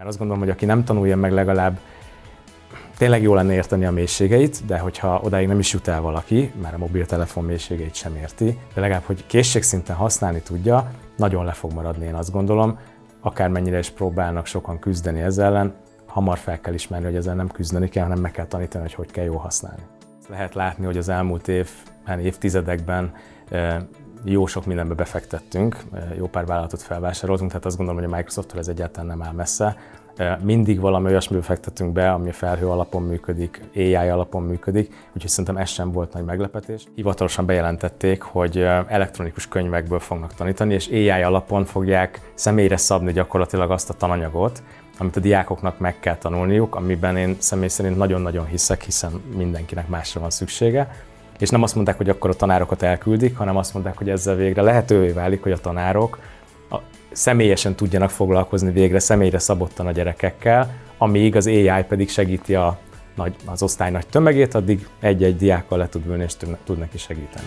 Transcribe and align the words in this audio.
Mert 0.00 0.12
azt 0.12 0.20
gondolom, 0.20 0.42
hogy 0.42 0.52
aki 0.52 0.64
nem 0.64 0.84
tanulja 0.84 1.16
meg 1.16 1.32
legalább 1.32 1.78
tényleg 2.96 3.22
jó 3.22 3.34
lenne 3.34 3.52
érteni 3.52 3.84
a 3.84 3.90
mélységeit, 3.90 4.66
de 4.66 4.78
hogyha 4.78 5.20
odáig 5.22 5.46
nem 5.46 5.58
is 5.58 5.72
jut 5.72 5.88
el 5.88 6.00
valaki, 6.00 6.52
már 6.62 6.74
a 6.74 6.78
mobiltelefon 6.78 7.44
mélységeit 7.44 7.94
sem 7.94 8.16
érti, 8.16 8.58
de 8.74 8.80
legalább, 8.80 9.02
hogy 9.02 9.26
készségszinten 9.26 9.96
használni 9.96 10.40
tudja, 10.40 10.90
nagyon 11.16 11.44
le 11.44 11.52
fog 11.52 11.72
maradni, 11.72 12.06
én 12.06 12.14
azt 12.14 12.32
gondolom. 12.32 12.78
Akármennyire 13.20 13.78
is 13.78 13.90
próbálnak 13.90 14.46
sokan 14.46 14.78
küzdeni 14.78 15.20
ezzel 15.20 15.46
ellen, 15.46 15.74
hamar 16.06 16.38
fel 16.38 16.60
kell 16.60 16.74
ismerni, 16.74 17.06
hogy 17.06 17.16
ezzel 17.16 17.34
nem 17.34 17.48
küzdeni 17.48 17.88
kell, 17.88 18.02
hanem 18.02 18.20
meg 18.20 18.30
kell 18.30 18.46
tanítani, 18.46 18.82
hogy 18.82 18.94
hogy 18.94 19.10
kell 19.10 19.24
jól 19.24 19.38
használni. 19.38 19.82
Lehet 20.28 20.54
látni, 20.54 20.84
hogy 20.84 20.96
az 20.96 21.08
elmúlt 21.08 21.48
évben, 21.48 22.20
évtizedekben 22.20 23.12
jó 24.24 24.46
sok 24.46 24.66
mindenbe 24.66 24.94
befektettünk, 24.94 25.76
jó 26.16 26.26
pár 26.26 26.46
vállalatot 26.46 26.82
felvásároltunk, 26.82 27.50
tehát 27.50 27.66
azt 27.66 27.76
gondolom, 27.76 28.02
hogy 28.02 28.12
a 28.12 28.16
Microsoft 28.16 28.56
ez 28.56 28.68
egyáltalán 28.68 29.06
nem 29.06 29.22
áll 29.22 29.32
messze. 29.32 29.76
Mindig 30.42 30.80
valami 30.80 31.06
olyasmibe 31.06 31.42
fektetünk 31.42 31.92
be, 31.92 32.12
ami 32.12 32.28
a 32.28 32.32
felhő 32.32 32.66
alapon 32.66 33.02
működik, 33.02 33.62
AI 33.74 33.94
alapon 33.94 34.42
működik, 34.42 34.94
úgyhogy 35.14 35.30
szerintem 35.30 35.56
ez 35.56 35.68
sem 35.68 35.92
volt 35.92 36.12
nagy 36.12 36.24
meglepetés. 36.24 36.84
Hivatalosan 36.94 37.46
bejelentették, 37.46 38.22
hogy 38.22 38.58
elektronikus 38.88 39.48
könyvekből 39.48 39.98
fognak 39.98 40.34
tanítani, 40.34 40.74
és 40.74 40.88
AI 40.88 41.22
alapon 41.22 41.64
fogják 41.64 42.32
személyre 42.34 42.76
szabni 42.76 43.12
gyakorlatilag 43.12 43.70
azt 43.70 43.90
a 43.90 43.94
tananyagot, 43.94 44.62
amit 44.98 45.16
a 45.16 45.20
diákoknak 45.20 45.78
meg 45.78 46.00
kell 46.00 46.16
tanulniuk, 46.16 46.74
amiben 46.74 47.16
én 47.16 47.36
személy 47.38 47.68
szerint 47.68 47.96
nagyon-nagyon 47.96 48.46
hiszek, 48.46 48.82
hiszen 48.82 49.22
mindenkinek 49.36 49.88
másra 49.88 50.20
van 50.20 50.30
szüksége. 50.30 50.90
És 51.40 51.48
nem 51.48 51.62
azt 51.62 51.74
mondták, 51.74 51.96
hogy 51.96 52.08
akkor 52.08 52.30
a 52.30 52.34
tanárokat 52.34 52.82
elküldik, 52.82 53.36
hanem 53.36 53.56
azt 53.56 53.74
mondták, 53.74 53.98
hogy 53.98 54.08
ezzel 54.08 54.34
végre 54.34 54.62
lehetővé 54.62 55.10
válik, 55.10 55.42
hogy 55.42 55.52
a 55.52 55.58
tanárok 55.58 56.18
a, 56.70 56.76
személyesen 57.12 57.74
tudjanak 57.74 58.10
foglalkozni 58.10 58.72
végre 58.72 58.98
személyre 58.98 59.38
szabottan 59.38 59.86
a 59.86 59.92
gyerekekkel, 59.92 60.74
amíg 60.98 61.36
az 61.36 61.46
AI 61.46 61.84
pedig 61.88 62.08
segíti 62.08 62.54
a 62.54 62.78
nagy, 63.14 63.34
az 63.44 63.62
osztály 63.62 63.90
nagy 63.90 64.06
tömegét, 64.06 64.54
addig 64.54 64.86
egy-egy 65.00 65.36
diákkal 65.36 65.78
le 65.78 65.88
tud 65.88 66.06
ülni 66.06 66.22
és 66.22 66.32
tud 66.64 66.78
neki 66.78 66.98
segíteni. 66.98 67.46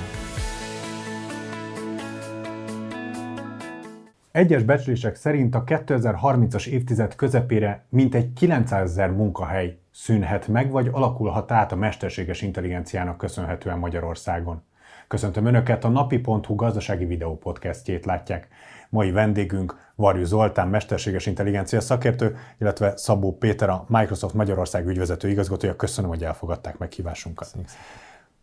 Egyes 4.33 4.63
becslések 4.63 5.15
szerint 5.15 5.55
a 5.55 5.63
2030-as 5.63 6.67
évtized 6.67 7.15
közepére 7.15 7.85
mintegy 7.89 8.33
900 8.33 8.89
ezer 8.89 9.11
munkahely 9.11 9.77
szűnhet 9.91 10.47
meg, 10.47 10.71
vagy 10.71 10.89
alakulhat 10.91 11.51
át 11.51 11.71
a 11.71 11.75
mesterséges 11.75 12.41
intelligenciának 12.41 13.17
köszönhetően 13.17 13.79
Magyarországon. 13.79 14.63
Köszöntöm 15.07 15.45
Önöket, 15.45 15.83
a 15.83 15.87
napi.hu 15.87 16.55
gazdasági 16.55 17.05
videó 17.05 17.37
podcastjét 17.37 18.05
látják. 18.05 18.47
Mai 18.89 19.11
vendégünk 19.11 19.91
Varjú 19.95 20.23
Zoltán, 20.23 20.67
mesterséges 20.67 21.25
intelligencia 21.25 21.81
szakértő, 21.81 22.35
illetve 22.59 22.93
Szabó 22.97 23.37
Péter, 23.37 23.69
a 23.69 23.85
Microsoft 23.87 24.33
Magyarország 24.33 24.87
ügyvezető 24.87 25.29
igazgatója. 25.29 25.75
Köszönöm, 25.75 26.09
hogy 26.09 26.23
elfogadták 26.23 26.77
meghívásunkat. 26.77 27.55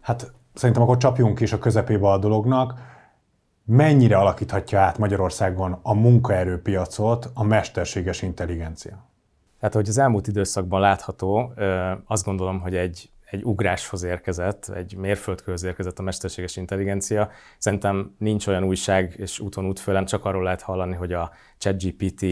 Hát 0.01 0.33
szerintem 0.55 0.85
akkor 0.85 0.97
csapjunk 0.97 1.41
is 1.41 1.53
a 1.53 1.59
közepébe 1.59 2.09
a 2.09 2.19
dolognak 2.19 2.99
mennyire 3.71 4.17
alakíthatja 4.17 4.81
át 4.81 4.99
Magyarországon 4.99 5.79
a 5.83 5.95
munkaerőpiacot 5.95 7.31
a 7.35 7.43
mesterséges 7.43 8.23
intelligencia? 8.23 9.09
Tehát, 9.59 9.75
hogy 9.75 9.89
az 9.89 9.99
elmúlt 9.99 10.27
időszakban 10.27 10.81
látható, 10.81 11.53
azt 12.07 12.25
gondolom, 12.25 12.61
hogy 12.61 12.77
egy, 12.77 13.11
egy 13.25 13.45
ugráshoz 13.45 14.03
érkezett, 14.03 14.69
egy 14.69 14.97
mérföldkőhöz 14.97 15.63
érkezett 15.63 15.99
a 15.99 16.03
mesterséges 16.03 16.57
intelligencia. 16.57 17.31
Szerintem 17.59 18.15
nincs 18.19 18.47
olyan 18.47 18.65
újság 18.65 19.15
és 19.17 19.39
úton 19.39 19.67
útfőlen, 19.67 20.05
csak 20.05 20.25
arról 20.25 20.43
lehet 20.43 20.63
hallani, 20.63 20.95
hogy 20.95 21.13
a 21.13 21.31
ChatGPT 21.59 22.25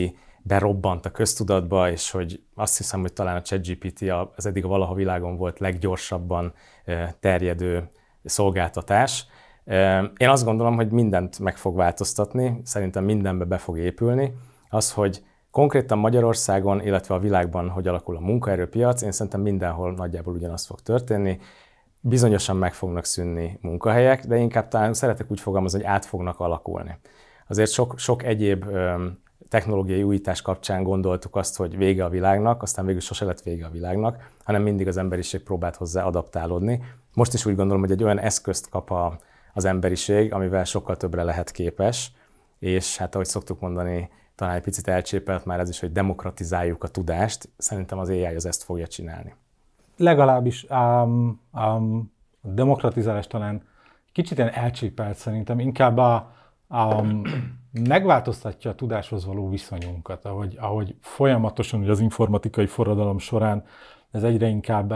berobbant 0.42 1.06
a 1.06 1.10
köztudatba, 1.10 1.90
és 1.90 2.10
hogy 2.10 2.42
azt 2.54 2.76
hiszem, 2.76 3.00
hogy 3.00 3.12
talán 3.12 3.36
a 3.36 3.42
ChatGPT 3.42 4.02
az 4.36 4.46
eddig 4.46 4.66
valaha 4.66 4.94
világon 4.94 5.36
volt 5.36 5.58
leggyorsabban 5.58 6.52
terjedő 7.20 7.88
szolgáltatás. 8.24 9.26
Én 10.16 10.28
azt 10.28 10.44
gondolom, 10.44 10.74
hogy 10.74 10.90
mindent 10.90 11.38
meg 11.38 11.56
fog 11.56 11.76
változtatni, 11.76 12.60
szerintem 12.64 13.04
mindenbe 13.04 13.44
be 13.44 13.58
fog 13.58 13.78
épülni. 13.78 14.34
Az, 14.68 14.92
hogy 14.92 15.22
konkrétan 15.50 15.98
Magyarországon, 15.98 16.80
illetve 16.80 17.14
a 17.14 17.18
világban 17.18 17.68
hogy 17.68 17.88
alakul 17.88 18.16
a 18.16 18.20
munkaerőpiac, 18.20 19.02
én 19.02 19.12
szerintem 19.12 19.40
mindenhol 19.40 19.92
nagyjából 19.92 20.34
ugyanaz 20.34 20.66
fog 20.66 20.80
történni. 20.80 21.38
Bizonyosan 22.00 22.56
meg 22.56 22.74
fognak 22.74 23.04
szűnni 23.04 23.58
munkahelyek, 23.62 24.26
de 24.26 24.36
inkább 24.36 24.68
talán 24.68 24.94
szeretek 24.94 25.30
úgy 25.30 25.40
fogalmazni, 25.40 25.78
hogy 25.78 25.88
át 25.88 26.04
fognak 26.04 26.40
alakulni. 26.40 26.98
Azért 27.48 27.70
sok, 27.70 27.98
sok 27.98 28.22
egyéb 28.22 28.64
technológiai 29.48 30.02
újítás 30.02 30.42
kapcsán 30.42 30.82
gondoltuk 30.82 31.36
azt, 31.36 31.56
hogy 31.56 31.76
vége 31.76 32.04
a 32.04 32.08
világnak, 32.08 32.62
aztán 32.62 32.86
végül 32.86 33.00
sose 33.00 33.24
lett 33.24 33.40
vége 33.40 33.66
a 33.66 33.70
világnak, 33.70 34.30
hanem 34.44 34.62
mindig 34.62 34.88
az 34.88 34.96
emberiség 34.96 35.42
próbált 35.42 35.76
hozzá 35.76 36.04
adaptálódni. 36.04 36.82
Most 37.14 37.34
is 37.34 37.46
úgy 37.46 37.56
gondolom, 37.56 37.80
hogy 37.82 37.90
egy 37.90 38.04
olyan 38.04 38.18
eszközt 38.18 38.68
kap 38.68 38.90
a, 38.90 39.18
az 39.58 39.64
emberiség, 39.64 40.32
amivel 40.32 40.64
sokkal 40.64 40.96
többre 40.96 41.22
lehet 41.22 41.50
képes, 41.50 42.12
és 42.58 42.96
hát 42.96 43.14
ahogy 43.14 43.26
szoktuk 43.26 43.60
mondani, 43.60 44.10
talán 44.34 44.54
egy 44.54 44.62
picit 44.62 44.88
elcsépelt 44.88 45.44
már 45.44 45.60
ez 45.60 45.68
is, 45.68 45.80
hogy 45.80 45.92
demokratizáljuk 45.92 46.84
a 46.84 46.88
tudást, 46.88 47.48
szerintem 47.56 47.98
az 47.98 48.08
AI 48.08 48.24
az 48.24 48.46
ezt 48.46 48.62
fogja 48.62 48.86
csinálni. 48.86 49.34
Legalábbis 49.96 50.66
um, 50.70 51.40
um, 51.52 52.12
a 52.40 52.48
demokratizálás 52.48 53.26
talán 53.26 53.62
kicsit 54.12 54.38
ilyen 54.38 54.50
elcsépelt 54.50 55.16
szerintem, 55.16 55.58
inkább 55.58 55.96
a, 55.96 56.32
um, 56.68 57.22
megváltoztatja 57.88 58.70
a 58.70 58.74
tudáshoz 58.74 59.24
való 59.24 59.48
viszonyunkat, 59.48 60.24
ahogy, 60.24 60.56
ahogy 60.60 60.94
folyamatosan 61.00 61.80
ugye 61.80 61.90
az 61.90 62.00
informatikai 62.00 62.66
forradalom 62.66 63.18
során 63.18 63.64
ez 64.10 64.22
egyre 64.22 64.46
inkább 64.46 64.92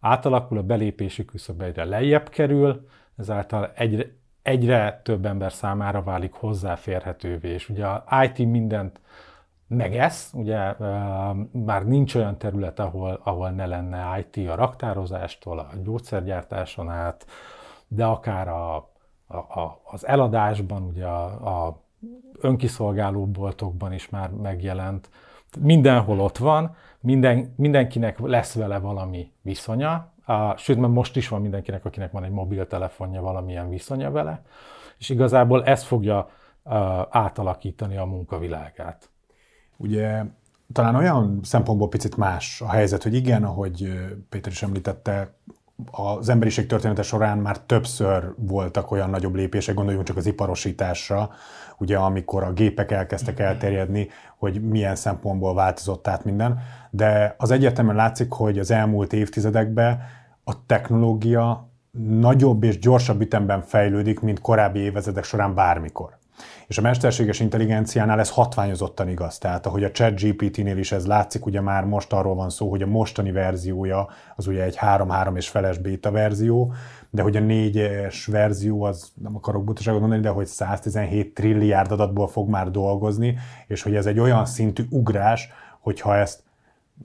átalakul, 0.00 0.58
a 0.58 0.62
belépési 0.62 1.24
küszöb 1.24 1.60
egyre 1.60 1.84
lejjebb 1.84 2.28
kerül, 2.28 2.86
ezáltal 3.16 3.72
egyre, 3.74 4.04
egyre 4.42 5.00
több 5.04 5.26
ember 5.26 5.52
számára 5.52 6.02
válik 6.02 6.32
hozzáférhetővé, 6.32 7.48
és 7.48 7.68
ugye 7.68 7.86
a 7.86 8.04
IT 8.24 8.38
mindent 8.38 9.00
megesz, 9.68 10.30
ugye 10.34 10.74
már 11.52 11.84
nincs 11.84 12.14
olyan 12.14 12.38
terület, 12.38 12.78
ahol, 12.78 13.20
ahol 13.24 13.50
ne 13.50 13.66
lenne 13.66 14.18
IT 14.18 14.48
a 14.48 14.54
raktározástól, 14.54 15.58
a 15.58 15.68
gyógyszergyártáson 15.82 16.90
át, 16.90 17.26
de 17.88 18.04
akár 18.04 18.48
a, 18.48 18.74
a, 19.26 19.36
a, 19.36 19.80
az 19.84 20.06
eladásban, 20.06 20.82
ugye 20.82 21.06
a, 21.06 21.66
a 21.66 21.82
önkiszolgáló 22.40 23.26
boltokban 23.26 23.92
is 23.92 24.08
már 24.08 24.30
megjelent. 24.30 25.10
Mindenhol 25.60 26.20
ott 26.20 26.38
van, 26.38 26.76
minden, 27.00 27.54
mindenkinek 27.56 28.18
lesz 28.18 28.54
vele 28.54 28.78
valami 28.78 29.32
viszonya, 29.42 30.12
sőt, 30.56 30.78
mert 30.78 30.92
most 30.92 31.16
is 31.16 31.28
van 31.28 31.40
mindenkinek, 31.40 31.84
akinek 31.84 32.12
van 32.12 32.24
egy 32.24 32.30
mobiltelefonja, 32.30 33.20
valamilyen 33.20 33.68
viszonya 33.68 34.10
vele, 34.10 34.42
és 34.98 35.08
igazából 35.08 35.64
ez 35.64 35.82
fogja 35.82 36.28
átalakítani 37.10 37.96
a 37.96 38.04
munkavilágát. 38.04 39.10
Ugye 39.76 40.24
talán 40.72 40.94
olyan 40.94 41.40
szempontból 41.42 41.88
picit 41.88 42.16
más 42.16 42.60
a 42.60 42.68
helyzet, 42.68 43.02
hogy 43.02 43.14
igen, 43.14 43.44
ahogy 43.44 44.06
Péter 44.28 44.52
is 44.52 44.62
említette, 44.62 45.36
az 45.90 46.28
emberiség 46.28 46.66
története 46.66 47.02
során 47.02 47.38
már 47.38 47.58
többször 47.58 48.32
voltak 48.36 48.90
olyan 48.90 49.10
nagyobb 49.10 49.34
lépések, 49.34 49.74
gondoljunk 49.74 50.06
csak 50.06 50.16
az 50.16 50.26
iparosításra, 50.26 51.30
ugye 51.78 51.96
amikor 51.96 52.42
a 52.42 52.52
gépek 52.52 52.90
elkezdtek 52.90 53.38
elterjedni, 53.38 54.08
hogy 54.36 54.62
milyen 54.68 54.96
szempontból 54.96 55.54
változott 55.54 56.08
át 56.08 56.24
minden, 56.24 56.58
de 56.90 57.34
az 57.38 57.50
egyértelműen 57.50 57.96
látszik, 57.96 58.32
hogy 58.32 58.58
az 58.58 58.70
elmúlt 58.70 59.12
évtizedekben 59.12 60.00
a 60.44 60.66
technológia 60.66 61.68
nagyobb 62.18 62.62
és 62.62 62.78
gyorsabb 62.78 63.20
ütemben 63.20 63.62
fejlődik, 63.62 64.20
mint 64.20 64.40
korábbi 64.40 64.78
évezredek 64.78 65.24
során 65.24 65.54
bármikor. 65.54 66.15
És 66.66 66.78
a 66.78 66.82
mesterséges 66.82 67.40
intelligenciánál 67.40 68.18
ez 68.18 68.30
hatványozottan 68.30 69.08
igaz. 69.08 69.38
Tehát 69.38 69.66
ahogy 69.66 69.84
a 69.84 69.90
chat 69.90 70.20
GPT-nél 70.20 70.78
is 70.78 70.92
ez 70.92 71.06
látszik, 71.06 71.46
ugye 71.46 71.60
már 71.60 71.84
most 71.84 72.12
arról 72.12 72.34
van 72.34 72.50
szó, 72.50 72.70
hogy 72.70 72.82
a 72.82 72.86
mostani 72.86 73.32
verziója 73.32 74.08
az 74.36 74.46
ugye 74.46 74.62
egy 74.62 74.78
3-3 74.80 75.36
és 75.36 75.48
feles 75.48 75.78
beta 75.78 76.10
verzió, 76.10 76.72
de 77.10 77.22
hogy 77.22 77.36
a 77.36 77.40
4-es 77.40 78.16
verzió, 78.26 78.82
az 78.82 79.12
nem 79.22 79.36
akarok 79.36 79.64
butaságot 79.64 80.00
mondani, 80.00 80.22
de 80.22 80.28
hogy 80.28 80.46
117 80.46 81.34
trilliárd 81.34 81.92
adatból 81.92 82.28
fog 82.28 82.48
már 82.48 82.70
dolgozni, 82.70 83.38
és 83.66 83.82
hogy 83.82 83.94
ez 83.94 84.06
egy 84.06 84.18
olyan 84.18 84.46
szintű 84.46 84.84
ugrás, 84.90 85.48
hogyha 85.80 86.16
ezt 86.16 86.42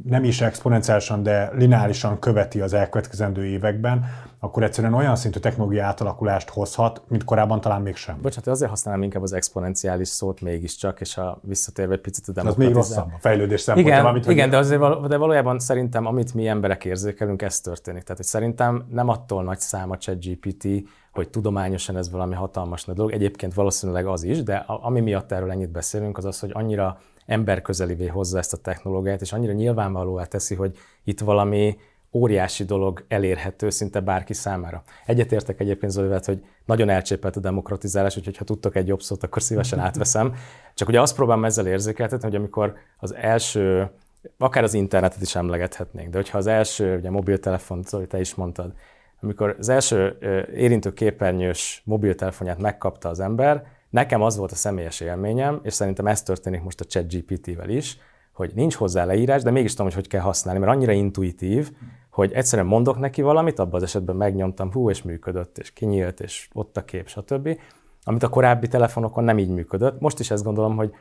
nem 0.04 0.24
is 0.24 0.42
exponenciálisan, 0.42 1.24
de 1.24 1.52
lineárisan 1.54 2.20
követi 2.20 2.62
az 2.62 2.74
elkövetkezendő 2.74 3.46
években, 3.46 4.06
akkor 4.40 4.64
egyszerűen 4.64 4.94
olyan 4.94 5.16
szintű 5.16 5.40
technológiai 5.40 5.82
átalakulást 5.82 6.50
hozhat, 6.50 7.02
mint 7.08 7.24
korábban 7.24 7.62
talán 7.62 7.82
mégsem. 7.82 8.18
Bocsánat, 8.22 8.48
azért 8.48 8.70
használom 8.70 9.04
inkább 9.04 9.22
az 9.22 9.34
exponenciális 9.34 10.08
szót 10.08 10.42
mégiscsak, 10.42 11.02
és 11.02 11.18
a 11.18 11.40
visszatérve 11.42 11.94
egy 11.94 12.02
picit 12.02 12.38
a 12.38 12.48
Az 12.48 12.56
még 12.56 12.74
rosszabb 12.74 13.12
a 13.14 13.18
fejlődés 13.20 13.62
szempontjából. 13.62 14.02
Igen, 14.02 14.14
amit, 14.14 14.30
igen 14.30 14.50
de, 14.50 14.58
azért 14.58 14.80
val- 14.80 15.08
de 15.08 15.18
valójában 15.18 15.60
szerintem, 15.60 16.06
amit 16.06 16.34
mi 16.34 16.48
emberek 16.48 16.86
érzékelünk, 16.86 17.42
ez 17.42 17.60
történik. 17.60 18.02
Tehát, 18.02 18.18
hogy 18.18 18.26
szerintem 18.26 18.86
nem 18.90 19.10
attól 19.10 19.44
nagy 19.44 19.60
szám 19.60 19.92
a 19.92 19.98
ChatGPT, 19.98 20.68
hogy 21.12 21.30
tudományosan 21.30 21.98
ez 21.98 22.12
valami 22.12 22.36
hatalmas 22.36 22.86
nagy 22.86 22.96
dolog. 22.96 23.12
Egyébként 23.12 23.54
valószínűleg 23.54 24.06
az 24.06 24.24
is, 24.24 24.44
de 24.44 24.56
ami 24.56 25.00
miatt 25.00 25.32
erről 25.32 25.52
ennyit 25.52 25.72
beszélünk, 25.72 26.18
az 26.18 26.26
az, 26.26 26.40
hogy 26.40 26.52
annyira 26.54 26.98
emberközelivé 27.26 28.08
hozza 28.08 28.38
ezt 28.38 28.54
a 28.54 28.58
technológiát, 28.58 29.22
és 29.22 29.34
annyira 29.34 29.54
nyilvánvalóvá 29.54 30.24
teszi, 30.24 30.56
hogy 30.56 30.78
itt 31.04 31.20
valami 31.20 31.78
óriási 32.14 32.64
dolog 32.64 33.06
elérhető 33.08 33.70
szinte 33.70 34.00
bárki 34.00 34.34
számára. 34.34 34.84
Egyetértek 35.06 35.60
egyébként 35.60 35.92
Zolivel, 35.92 36.22
hogy 36.26 36.44
nagyon 36.66 36.90
elcsépelt 36.90 37.36
a 37.36 37.40
demokratizálás, 37.40 38.18
úgyhogy 38.18 38.38
ha 38.38 38.44
tudtok 38.44 38.76
egy 38.76 38.88
jobb 38.88 39.02
szót, 39.02 39.24
akkor 39.24 39.42
szívesen 39.42 39.80
átveszem. 39.88 40.34
Csak 40.74 40.88
ugye 40.88 41.02
azt 41.02 41.16
próbálom 41.16 41.46
ezzel 41.46 41.68
érzékeltetni, 41.68 42.28
hogy 42.28 42.36
amikor 42.36 42.74
az 42.98 43.16
első, 43.16 43.90
akár 44.38 44.64
az 44.64 44.74
internetet 44.74 45.22
is 45.22 45.36
emlegethetnénk, 45.36 46.10
de 46.10 46.18
hogyha 46.18 46.38
az 46.38 46.48
első, 46.48 46.98
ugye 46.98 47.10
mobiltelefont, 47.10 47.88
Zoli, 47.88 48.08
te 48.08 48.20
is 48.20 48.36
mondtad, 48.36 48.74
amikor 49.22 49.56
az 49.60 49.70
első 49.70 50.18
érintő 50.56 50.94
képernyős 50.94 51.82
mobiltelefonját 51.86 52.60
megkapta 52.60 53.10
az 53.10 53.20
ember, 53.20 53.66
nekem 53.92 54.22
az 54.22 54.38
volt 54.38 54.52
a 54.52 54.56
személyes 54.56 55.00
élményem, 55.00 55.60
és 55.64 55.74
szerintem 55.74 56.08
ez 56.08 56.24
történik 56.24 56.64
most 56.64 56.80
a 56.80 56.86
ChatGPT-vel 56.86 57.70
is, 57.70 57.98
hogy 58.32 58.52
nincs 58.56 58.76
hozzá 58.76 59.06
leírás, 59.06 59.42
de 59.44 59.52
mégis 59.52 59.72
tudom, 59.72 59.86
hogy 59.86 59.96
hogy 59.96 60.08
kell 60.08 60.22
használni, 60.22 60.60
mert 60.60 60.72
annyira 60.72 60.92
intuitív, 60.92 61.72
hogy 62.10 62.32
egyszerűen 62.32 62.68
mondok 62.68 63.00
neki 63.00 63.22
valamit, 63.22 63.60
abban 63.60 63.76
az 63.76 63.84
esetben 63.84 64.16
megnyomtam, 64.16 64.72
hú, 64.72 64.90
és 64.90 65.02
működött, 65.02 65.58
és 65.58 65.74
kinyílt, 65.74 66.20
és 66.20 66.48
ott 66.54 66.78
a 66.78 66.86
kép, 66.86 67.08
stb. 67.08 67.60
Amit 68.04 68.24
a 68.24 68.30
korábbi 68.30 68.68
telefonokon 68.68 69.24
nem 69.24 69.40
így 69.40 69.50
működött. 69.50 70.00
Most 70.00 70.20
is 70.20 70.32
ezt 70.32 70.44
gondolom, 70.44 70.76
hogy 70.76 70.94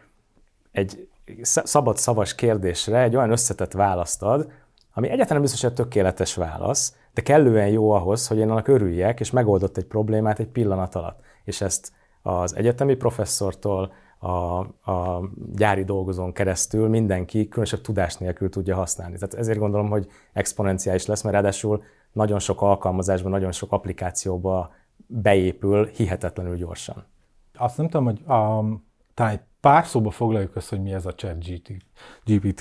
egy 0.72 1.08
szabad 1.42 1.96
szavas 1.96 2.34
kérdésre 2.34 3.02
egy 3.02 3.16
olyan 3.16 3.30
összetett 3.30 3.72
választ 3.72 4.22
ad, 4.22 4.50
ami 4.92 5.06
egyáltalán 5.06 5.32
nem 5.32 5.42
biztos, 5.42 5.60
hogy 5.60 5.72
tökéletes 5.72 6.34
válasz, 6.34 6.96
de 7.14 7.22
kellően 7.22 7.68
jó 7.68 7.90
ahhoz, 7.90 8.26
hogy 8.26 8.38
én 8.38 8.50
annak 8.50 8.68
örüljek, 8.68 9.20
és 9.20 9.30
megoldott 9.30 9.76
egy 9.76 9.84
problémát 9.84 10.38
egy 10.38 10.48
pillanat 10.48 10.94
alatt. 10.94 11.20
És 11.44 11.60
ezt 11.60 11.92
az 12.22 12.56
egyetemi 12.56 12.94
professzortól 12.94 13.92
a, 14.18 14.58
a 14.90 15.30
gyári 15.54 15.84
dolgozón 15.84 16.32
keresztül 16.32 16.88
mindenki 16.88 17.48
különösebb 17.48 17.80
tudás 17.80 18.16
nélkül 18.16 18.48
tudja 18.48 18.74
használni. 18.76 19.14
Tehát 19.14 19.34
ezért 19.34 19.58
gondolom, 19.58 19.90
hogy 19.90 20.06
exponenciális 20.32 21.06
lesz, 21.06 21.22
mert 21.22 21.34
ráadásul 21.34 21.82
nagyon 22.12 22.38
sok 22.38 22.62
alkalmazásban, 22.62 23.30
nagyon 23.30 23.52
sok 23.52 23.72
applikációba 23.72 24.70
beépül 25.06 25.86
hihetetlenül 25.86 26.56
gyorsan. 26.56 27.04
Azt 27.54 27.76
nem 27.76 27.88
tudom, 27.88 28.04
hogy 28.04 28.20
um, 28.26 28.86
talán 29.14 29.32
egy 29.32 29.40
pár 29.60 29.86
szóba 29.86 30.10
foglaljuk 30.10 30.56
össze, 30.56 30.76
hogy 30.76 30.84
mi 30.84 30.92
ez 30.92 31.06
a 31.06 31.14
chat 31.14 31.44
GPT. 32.24 32.60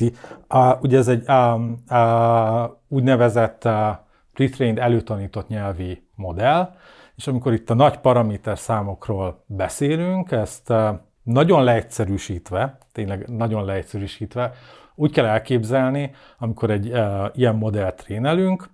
Uh, 0.50 0.82
ugye 0.82 0.98
ez 0.98 1.08
egy 1.08 1.30
um, 1.30 1.84
uh, 1.90 2.70
úgynevezett 2.88 3.66
uh, 3.66 3.72
pre-trained 4.34 4.78
előtanított 4.78 5.48
nyelvi 5.48 6.08
modell, 6.16 6.76
és 7.20 7.28
amikor 7.28 7.54
itt 7.54 7.70
a 7.70 7.74
nagy 7.74 7.98
paraméter 7.98 8.60
számokról 8.60 9.44
beszélünk, 9.46 10.32
ezt 10.32 10.70
uh, 10.70 10.90
nagyon 11.24 11.64
leegyszerűsítve, 11.64 12.78
tényleg 12.92 13.30
nagyon 13.30 13.66
leegyszerűsítve, 13.66 14.54
úgy 14.96 15.12
kell 15.12 15.26
elképzelni, 15.26 16.12
amikor 16.38 16.70
egy 16.70 16.90
uh, 16.90 17.26
ilyen 17.34 17.56
modellt 17.56 17.96
trénelünk, 17.96 18.70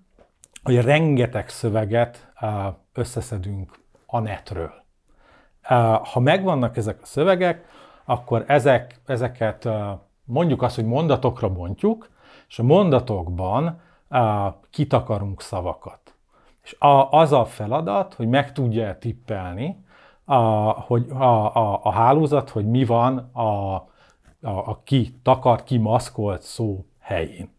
hogy 0.63 0.81
rengeteg 0.81 1.49
szöveget 1.49 2.31
uh, 2.41 2.49
összeszedünk 2.93 3.79
a 4.05 4.19
netről. 4.19 4.73
Uh, 5.69 6.07
ha 6.07 6.19
megvannak 6.19 6.77
ezek 6.77 7.01
a 7.01 7.05
szövegek, 7.05 7.65
akkor 8.03 8.43
ezek, 8.47 8.99
ezeket 9.05 9.65
uh, 9.65 9.73
mondjuk 10.23 10.61
azt, 10.61 10.75
hogy 10.75 10.85
mondatokra 10.85 11.49
bontjuk, 11.49 12.09
és 12.47 12.59
a 12.59 12.63
mondatokban 12.63 13.81
uh, 14.09 14.53
kitakarunk 14.69 15.41
szavakat. 15.41 16.04
És 16.65 16.75
a, 16.79 17.11
az 17.11 17.31
a 17.31 17.45
feladat, 17.45 18.13
hogy 18.13 18.27
meg 18.27 18.51
tudja 18.51 18.97
tippelni, 18.97 19.83
a, 20.25 20.35
hogy 20.69 21.09
a, 21.09 21.55
a, 21.55 21.79
a 21.83 21.91
hálózat, 21.91 22.49
hogy 22.49 22.65
mi 22.65 22.85
van 22.85 23.17
a, 23.17 23.41
a, 23.43 23.89
a 24.41 24.81
ki 24.83 25.19
takart, 25.23 25.63
ki 25.63 25.77
maszkolt 25.77 26.41
szó 26.41 26.85
helyén. 26.99 27.49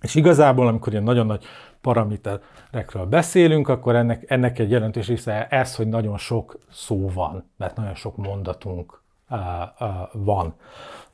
És 0.00 0.14
igazából, 0.14 0.66
amikor 0.66 0.92
ilyen 0.92 1.04
nagyon 1.04 1.26
nagy 1.26 1.44
paraméterekről 1.80 3.06
beszélünk, 3.06 3.68
akkor 3.68 3.96
ennek, 3.96 4.30
ennek 4.30 4.58
egy 4.58 4.70
jelentős 4.70 5.06
része 5.06 5.46
ez, 5.46 5.76
hogy 5.76 5.88
nagyon 5.88 6.18
sok 6.18 6.58
szó 6.70 7.10
van, 7.14 7.50
mert 7.56 7.76
nagyon 7.76 7.94
sok 7.94 8.16
mondatunk 8.16 9.02
van. 10.12 10.54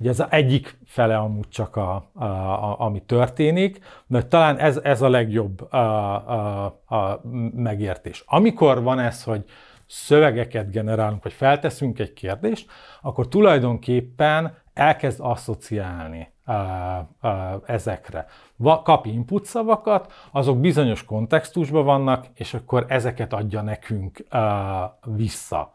Ugye 0.01 0.11
ez 0.11 0.21
az 0.21 0.27
egyik 0.31 0.79
fele 0.87 1.17
amúgy 1.17 1.49
csak, 1.49 1.77
a, 1.77 2.11
a, 2.15 2.25
a, 2.25 2.81
ami 2.81 3.03
történik, 3.03 3.81
de 4.07 4.23
talán 4.23 4.59
ez, 4.59 4.81
ez 4.83 5.03
a 5.03 5.09
legjobb 5.09 5.73
a, 5.73 6.15
a, 6.15 6.65
a 6.97 7.21
megértés. 7.55 8.25
Amikor 8.27 8.83
van 8.83 8.99
ez, 8.99 9.23
hogy 9.23 9.45
szövegeket 9.87 10.71
generálunk, 10.71 11.23
vagy 11.23 11.33
felteszünk 11.33 11.99
egy 11.99 12.13
kérdést, 12.13 12.71
akkor 13.03 13.29
tulajdonképpen 13.29 14.57
elkezd 14.75 15.21
asszociálni 15.23 16.33
ezekre. 17.67 18.27
Kap 18.83 19.07
input 19.07 19.45
szavakat, 19.45 20.13
azok 20.31 20.61
bizonyos 20.61 21.05
kontextusban 21.05 21.85
vannak, 21.85 22.27
és 22.35 22.55
akkor 22.55 22.85
ezeket 22.89 23.33
adja 23.33 23.63
nekünk 23.63 24.25
vissza. 25.05 25.73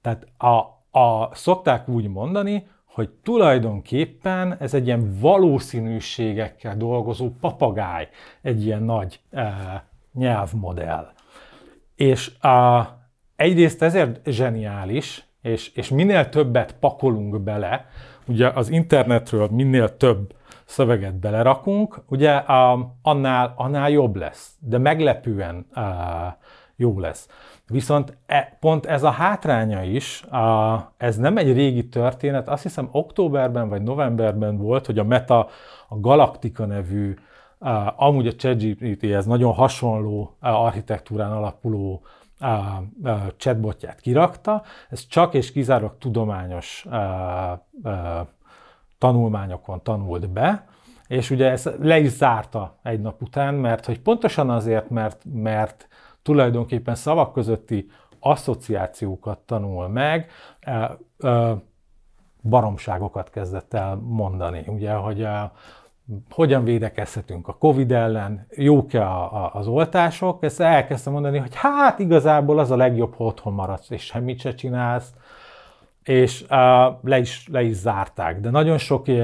Tehát 0.00 0.26
a, 0.38 0.77
a, 0.90 1.34
szokták 1.34 1.88
úgy 1.88 2.08
mondani, 2.08 2.66
hogy 2.84 3.08
tulajdonképpen 3.22 4.56
ez 4.60 4.74
egy 4.74 4.86
ilyen 4.86 5.16
valószínűségekkel 5.20 6.76
dolgozó 6.76 7.30
papagáj, 7.40 8.08
egy 8.42 8.64
ilyen 8.64 8.82
nagy 8.82 9.20
uh, 9.32 9.42
nyelvmodell. 10.12 11.12
És 11.94 12.32
uh, 12.42 12.86
egyrészt 13.36 13.82
ezért 13.82 14.30
zseniális, 14.30 15.26
és, 15.42 15.72
és 15.74 15.88
minél 15.88 16.28
többet 16.28 16.74
pakolunk 16.80 17.40
bele, 17.40 17.86
ugye 18.26 18.48
az 18.48 18.70
internetről 18.70 19.48
minél 19.50 19.96
több 19.96 20.34
szöveget 20.64 21.14
belerakunk, 21.14 22.02
ugye 22.08 22.30
annál, 23.02 23.52
annál 23.56 23.90
jobb 23.90 24.16
lesz, 24.16 24.56
de 24.60 24.78
meglepően 24.78 25.66
uh, 25.74 25.82
jó 26.78 26.98
lesz. 26.98 27.28
Viszont 27.66 28.16
e, 28.26 28.56
pont 28.60 28.86
ez 28.86 29.02
a 29.02 29.10
hátránya 29.10 29.82
is, 29.82 30.22
a, 30.22 30.92
ez 30.96 31.16
nem 31.16 31.36
egy 31.36 31.52
régi 31.52 31.88
történet, 31.88 32.48
azt 32.48 32.62
hiszem 32.62 32.88
októberben 32.92 33.68
vagy 33.68 33.82
novemberben 33.82 34.56
volt, 34.56 34.86
hogy 34.86 34.98
a 34.98 35.04
Meta 35.04 35.48
a 35.88 36.00
Galactica 36.00 36.66
nevű, 36.66 37.14
a, 37.58 37.92
amúgy 37.96 38.26
a 38.26 38.34
ChatGPT-hez 38.34 39.26
nagyon 39.26 39.52
hasonló 39.52 40.36
architektúrán 40.40 41.32
alapuló 41.32 42.02
a, 42.38 42.46
a 42.46 42.82
chatbotját 43.36 44.00
kirakta, 44.00 44.62
ez 44.90 45.06
csak 45.06 45.34
és 45.34 45.52
kizárólag 45.52 45.98
tudományos 45.98 46.84
a, 46.84 46.96
a, 46.96 48.28
tanulmányokon 48.98 49.82
tanult 49.82 50.30
be, 50.30 50.66
és 51.08 51.30
ugye 51.30 51.50
ezt 51.50 51.74
le 51.80 51.98
is 51.98 52.10
zárta 52.10 52.78
egy 52.82 53.00
nap 53.00 53.22
után, 53.22 53.54
mert 53.54 53.86
hogy 53.86 54.00
pontosan 54.00 54.50
azért, 54.50 54.90
mert, 54.90 55.22
mert 55.32 55.87
tulajdonképpen 56.28 56.94
szavak 56.94 57.32
közötti 57.32 57.90
asszociációkat 58.20 59.38
tanul 59.38 59.88
meg, 59.88 60.30
baromságokat 62.42 63.30
kezdett 63.30 63.74
el 63.74 63.94
mondani. 63.94 64.64
Ugye, 64.66 64.92
hogy 64.92 65.22
a, 65.22 65.52
hogyan 66.30 66.64
védekezhetünk 66.64 67.48
a 67.48 67.56
Covid 67.56 67.92
ellen, 67.92 68.46
jók-e 68.50 69.10
az 69.52 69.66
oltások, 69.66 70.44
ezt 70.44 70.60
elkezdtem 70.60 71.12
mondani, 71.12 71.38
hogy 71.38 71.54
hát 71.54 71.98
igazából 71.98 72.58
az 72.58 72.70
a 72.70 72.76
legjobb, 72.76 73.14
ha 73.14 73.24
otthon 73.24 73.52
maradsz, 73.52 73.90
és 73.90 74.04
semmit 74.04 74.40
se 74.40 74.54
csinálsz, 74.54 75.12
és 76.02 76.42
uh, 76.42 76.48
le, 77.02 77.18
is, 77.18 77.48
le 77.52 77.62
is 77.62 77.76
zárták. 77.76 78.40
De 78.40 78.50
nagyon 78.50 78.78
sok 78.78 79.08
uh, 79.08 79.16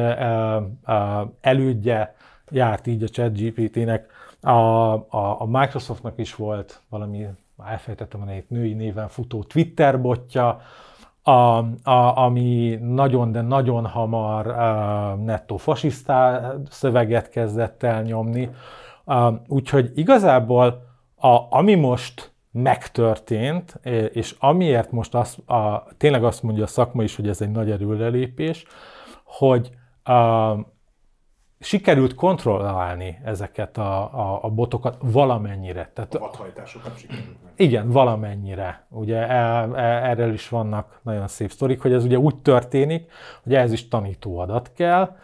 uh, 0.86 1.28
elődje 1.40 2.14
járt 2.50 2.86
így 2.86 3.02
a 3.02 3.08
ChatGPT-nek, 3.08 4.13
a, 4.44 4.92
a, 4.92 5.40
a 5.40 5.46
Microsoftnak 5.46 6.18
is 6.18 6.34
volt 6.34 6.80
valami, 6.88 7.26
elfejtettem 7.64 8.22
a 8.22 8.28
egy 8.30 8.44
női 8.48 8.72
néven 8.72 9.08
futó 9.08 9.42
Twitter 9.42 10.00
botja, 10.00 10.60
a, 11.22 11.30
a, 11.82 12.16
ami 12.16 12.78
nagyon, 12.82 13.32
de 13.32 13.40
nagyon 13.40 13.86
hamar 13.86 14.46
uh, 14.46 15.24
nettó 15.24 15.56
fasisztá 15.56 16.52
szöveget 16.68 17.28
kezdett 17.28 17.82
el 17.82 18.02
nyomni. 18.02 18.50
Uh, 19.04 19.34
úgyhogy 19.46 19.90
igazából 19.94 20.82
a, 21.16 21.38
ami 21.50 21.74
most 21.74 22.32
megtörtént, 22.50 23.80
és 24.12 24.34
amiért 24.38 24.90
most 24.90 25.14
azt, 25.14 25.48
a, 25.48 25.86
tényleg 25.96 26.24
azt 26.24 26.42
mondja 26.42 26.62
a 26.64 26.66
szakma 26.66 27.02
is, 27.02 27.16
hogy 27.16 27.28
ez 27.28 27.40
egy 27.40 27.50
nagy 27.50 27.70
erőrelépés, 27.70 28.64
hogy 29.24 29.70
uh, 30.06 30.58
sikerült 31.64 32.14
kontrollálni 32.14 33.20
ezeket 33.24 33.78
a, 33.78 34.02
a, 34.02 34.38
a 34.42 34.48
botokat 34.48 34.96
valamennyire. 35.00 35.90
Tehát, 35.94 36.14
a 36.14 36.18
vadhajtásokat 36.18 36.98
sikerült. 36.98 37.36
Igen, 37.56 37.90
valamennyire. 37.90 38.86
Ugye 38.90 39.28
e, 39.28 39.68
e, 39.74 40.10
erről 40.10 40.32
is 40.32 40.48
vannak 40.48 41.00
nagyon 41.02 41.28
szép 41.28 41.50
sztorik, 41.50 41.80
hogy 41.80 41.92
ez 41.92 42.04
ugye 42.04 42.18
úgy 42.18 42.36
történik, 42.36 43.10
hogy 43.42 43.54
ehhez 43.54 43.72
is 43.72 43.88
tanítóadat 43.88 44.72
kell, 44.72 45.16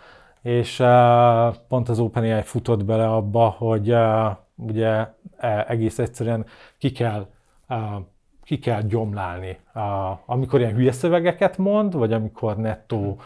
és 0.43 0.81
e, 0.81 1.51
pont 1.69 1.89
az 1.89 1.99
OpenAI 1.99 2.43
futott 2.43 2.85
bele 2.85 3.09
abba, 3.09 3.49
hogy 3.49 3.91
e, 3.91 4.39
ugye 4.57 5.07
e, 5.37 5.65
egész 5.69 5.99
egyszerűen 5.99 6.47
ki 6.79 6.93
kell 6.93 7.27
e, 7.69 8.01
ki 8.45 8.59
kell 8.59 8.83
gyomlálni. 8.83 9.59
amikor 10.27 10.61
ilyen 10.61 10.75
hülye 10.75 10.93
szövegeket 10.93 11.59
mond, 11.59 11.95
vagy 11.95 12.13
amikor 12.13 12.57
nettó 12.57 13.21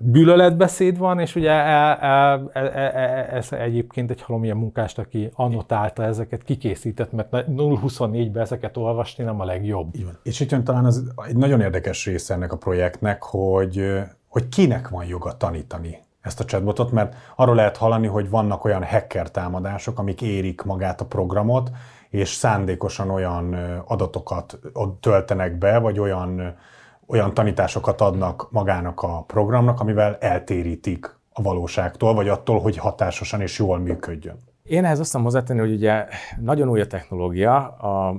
gyűlöletbeszéd 0.00 0.98
van, 0.98 1.20
és 1.20 1.34
ugye 1.34 1.50
e, 1.50 1.98
e, 2.00 2.40
e, 2.52 3.28
ez 3.32 3.52
egyébként 3.52 4.10
egy 4.10 4.24
valamilyen 4.26 4.56
munkást, 4.56 4.98
aki 4.98 5.30
annotálta 5.34 6.02
ezeket, 6.02 6.42
kikészített, 6.42 7.12
mert 7.12 7.28
0-24-ben 7.32 8.42
ezeket 8.42 8.76
olvasni 8.76 9.24
nem 9.24 9.40
a 9.40 9.44
legjobb. 9.44 9.94
Igen. 9.94 10.18
És 10.22 10.40
itt 10.40 10.50
jön 10.50 10.64
talán 10.64 10.84
az 10.84 11.12
egy 11.26 11.36
nagyon 11.36 11.60
érdekes 11.60 12.06
része 12.06 12.34
ennek 12.34 12.52
a 12.52 12.56
projektnek, 12.56 13.22
hogy, 13.22 14.02
hogy 14.28 14.48
kinek 14.48 14.88
van 14.88 15.04
joga 15.04 15.36
tanítani 15.36 15.98
ezt 16.20 16.40
a 16.40 16.44
chatbotot, 16.44 16.90
mert 16.90 17.14
arról 17.36 17.54
lehet 17.54 17.76
hallani, 17.76 18.06
hogy 18.06 18.30
vannak 18.30 18.64
olyan 18.64 18.84
hacker 18.84 19.30
támadások, 19.30 19.98
amik 19.98 20.22
érik 20.22 20.62
magát 20.62 21.00
a 21.00 21.04
programot, 21.04 21.70
és 22.08 22.28
szándékosan 22.28 23.10
olyan 23.10 23.54
adatokat 23.86 24.58
töltenek 25.00 25.58
be, 25.58 25.78
vagy 25.78 25.98
olyan 25.98 26.56
olyan 27.06 27.34
tanításokat 27.34 28.00
adnak 28.00 28.48
magának 28.50 29.02
a 29.02 29.22
programnak, 29.26 29.80
amivel 29.80 30.16
eltérítik 30.20 31.16
a 31.32 31.42
valóságtól, 31.42 32.14
vagy 32.14 32.28
attól, 32.28 32.60
hogy 32.60 32.76
hatásosan 32.76 33.40
és 33.40 33.58
jól 33.58 33.78
működjön. 33.78 34.36
Én 34.62 34.84
ehhez 34.84 34.98
azt 34.98 35.16
hozzátenni, 35.16 35.60
hogy 35.60 35.72
ugye 35.72 36.06
nagyon 36.40 36.68
új 36.68 36.80
a 36.80 36.86
technológia, 36.86 37.68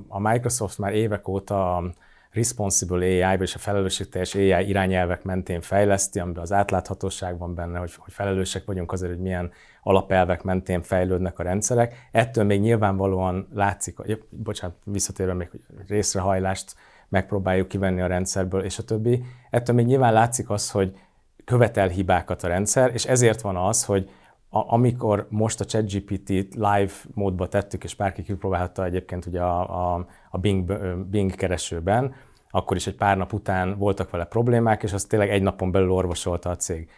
a, 0.07 0.19
Microsoft 0.19 0.77
már 0.77 0.93
évek 0.93 1.27
óta 1.27 1.83
Responsible 2.31 3.27
AI, 3.27 3.37
és 3.41 3.55
a 3.55 3.59
felelősségteljes 3.59 4.35
AI 4.35 4.67
irányelvek 4.67 5.23
mentén 5.23 5.61
fejleszti, 5.61 6.19
amiben 6.19 6.41
az 6.41 6.51
átláthatóság 6.51 7.37
van 7.37 7.55
benne, 7.55 7.79
hogy, 7.79 7.93
hogy 7.97 8.13
felelősek 8.13 8.65
vagyunk 8.65 8.91
azért, 8.91 9.11
hogy 9.11 9.21
milyen 9.21 9.51
alapelvek 9.83 10.43
mentén 10.43 10.81
fejlődnek 10.81 11.39
a 11.39 11.43
rendszerek. 11.43 12.07
Ettől 12.11 12.43
még 12.43 12.59
nyilvánvalóan 12.59 13.47
látszik, 13.53 13.97
bocsánat, 14.29 14.75
visszatérve 14.83 15.33
még 15.33 15.49
részrehajlást 15.87 16.75
megpróbáljuk 17.09 17.67
kivenni 17.67 18.01
a 18.01 18.07
rendszerből, 18.07 18.63
és 18.63 18.77
a 18.77 18.83
többi. 18.83 19.23
Ettől 19.49 19.75
még 19.75 19.85
nyilván 19.85 20.13
látszik 20.13 20.49
az, 20.49 20.71
hogy 20.71 20.97
követel 21.45 21.87
hibákat 21.87 22.43
a 22.43 22.47
rendszer, 22.47 22.93
és 22.93 23.05
ezért 23.05 23.41
van 23.41 23.55
az, 23.55 23.85
hogy 23.85 24.09
a, 24.49 24.73
amikor 24.73 25.27
most 25.29 25.59
a 25.59 25.65
ChatGPT-t 25.65 26.53
live 26.53 26.91
módba 27.13 27.47
tettük, 27.47 27.83
és 27.83 27.95
bárki 27.95 28.23
kipróbálhatta 28.23 28.85
egyébként 28.85 29.25
ugye 29.25 29.41
a, 29.41 29.95
a, 29.95 30.05
a 30.29 30.37
Bing, 30.37 30.77
Bing 31.09 31.35
keresőben, 31.35 32.13
akkor 32.49 32.77
is 32.77 32.87
egy 32.87 32.95
pár 32.95 33.17
nap 33.17 33.33
után 33.33 33.77
voltak 33.77 34.09
vele 34.09 34.25
problémák, 34.25 34.83
és 34.83 34.93
azt 34.93 35.09
tényleg 35.09 35.29
egy 35.29 35.41
napon 35.41 35.71
belül 35.71 35.91
orvosolta 35.91 36.49
a 36.49 36.55
cég. 36.55 36.89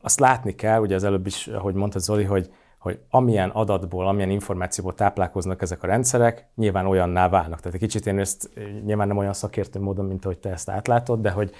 Azt 0.00 0.20
látni 0.20 0.54
kell, 0.54 0.80
ugye 0.80 0.94
az 0.94 1.04
előbb 1.04 1.26
is, 1.26 1.46
ahogy 1.46 1.74
mondta 1.74 1.98
Zoli, 1.98 2.24
hogy 2.24 2.50
hogy 2.86 3.00
amilyen 3.10 3.50
adatból, 3.50 4.08
amilyen 4.08 4.30
információból 4.30 4.94
táplálkoznak 4.94 5.62
ezek 5.62 5.82
a 5.82 5.86
rendszerek, 5.86 6.46
nyilván 6.54 6.86
olyanná 6.86 7.28
válnak. 7.28 7.58
Tehát 7.58 7.74
egy 7.74 7.80
kicsit 7.80 8.06
én 8.06 8.18
ezt 8.18 8.50
nyilván 8.84 9.06
nem 9.06 9.16
olyan 9.16 9.32
szakértő 9.32 9.80
módon, 9.80 10.04
mint 10.04 10.24
ahogy 10.24 10.38
te 10.38 10.50
ezt 10.50 10.70
átlátod, 10.70 11.20
de 11.20 11.30
hogy 11.30 11.50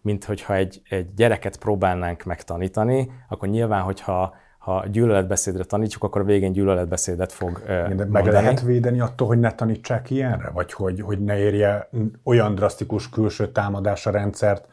mint 0.00 0.24
hogyha 0.24 0.54
egy, 0.54 0.82
egy 0.88 1.14
gyereket 1.14 1.58
próbálnánk 1.58 2.24
megtanítani, 2.24 3.10
akkor 3.28 3.48
nyilván, 3.48 3.82
hogyha 3.82 4.34
ha 4.58 4.86
gyűlöletbeszédre 4.86 5.64
tanítjuk, 5.64 6.04
akkor 6.04 6.20
a 6.20 6.24
végén 6.24 6.52
gyűlöletbeszédet 6.52 7.32
fog 7.32 7.62
Igen, 7.64 7.96
de 7.96 8.04
Meg 8.04 8.26
lehet 8.26 8.60
védeni 8.60 9.00
attól, 9.00 9.26
hogy 9.26 9.38
ne 9.38 9.52
tanítsák 9.52 10.10
ilyenre? 10.10 10.50
Vagy 10.50 10.72
hogy, 10.72 11.00
hogy 11.00 11.20
ne 11.24 11.38
érje 11.38 11.88
olyan 12.24 12.54
drasztikus 12.54 13.08
külső 13.08 13.52
támadás 13.52 14.06
a 14.06 14.10
rendszert, 14.10 14.68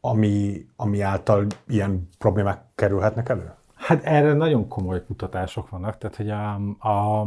ami, 0.00 0.66
ami 0.76 1.00
által 1.00 1.46
ilyen 1.68 2.08
problémák 2.18 2.60
kerülhetnek 2.74 3.28
elő? 3.28 3.52
Hát 3.88 4.04
erre 4.04 4.32
nagyon 4.32 4.68
komoly 4.68 5.04
kutatások 5.04 5.68
vannak, 5.68 5.98
tehát 5.98 6.16
hogy 6.16 6.30
a, 6.30 6.54
a, 6.88 7.26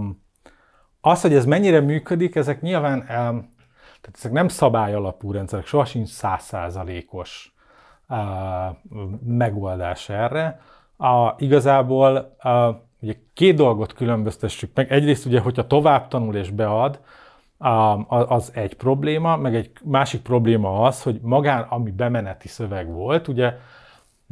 az, 1.02 1.22
hogy 1.22 1.34
ez 1.34 1.46
mennyire 1.46 1.80
működik, 1.80 2.36
ezek 2.36 2.62
nyilván, 2.62 3.00
a, 3.00 3.06
tehát 3.06 4.12
ezek 4.14 4.32
nem 4.32 4.48
szabály 4.48 4.94
alapú 4.94 5.32
rendszerek, 5.32 5.66
sohasem 5.66 6.06
százszázalékos 6.06 7.56
megoldás 9.24 10.10
erre. 10.10 10.62
A, 10.98 11.34
igazából 11.38 12.36
a, 12.40 12.84
ugye 13.00 13.16
két 13.34 13.56
dolgot 13.56 13.94
különböztessük 13.94 14.72
meg. 14.74 14.92
Egyrészt 14.92 15.26
ugye, 15.26 15.40
hogyha 15.40 15.68
tovább 15.68 16.08
tanul 16.08 16.36
és 16.36 16.50
bead, 16.50 17.00
az 18.08 18.52
egy 18.54 18.74
probléma, 18.74 19.38
meg 19.38 19.56
egy 19.56 19.72
másik 19.84 20.22
probléma 20.22 20.82
az, 20.82 21.04
hogy 21.04 21.20
magán, 21.22 21.62
ami 21.62 21.92
bemeneti 21.92 22.48
szöveg 22.48 22.92
volt, 22.92 23.28
ugye 23.28 23.54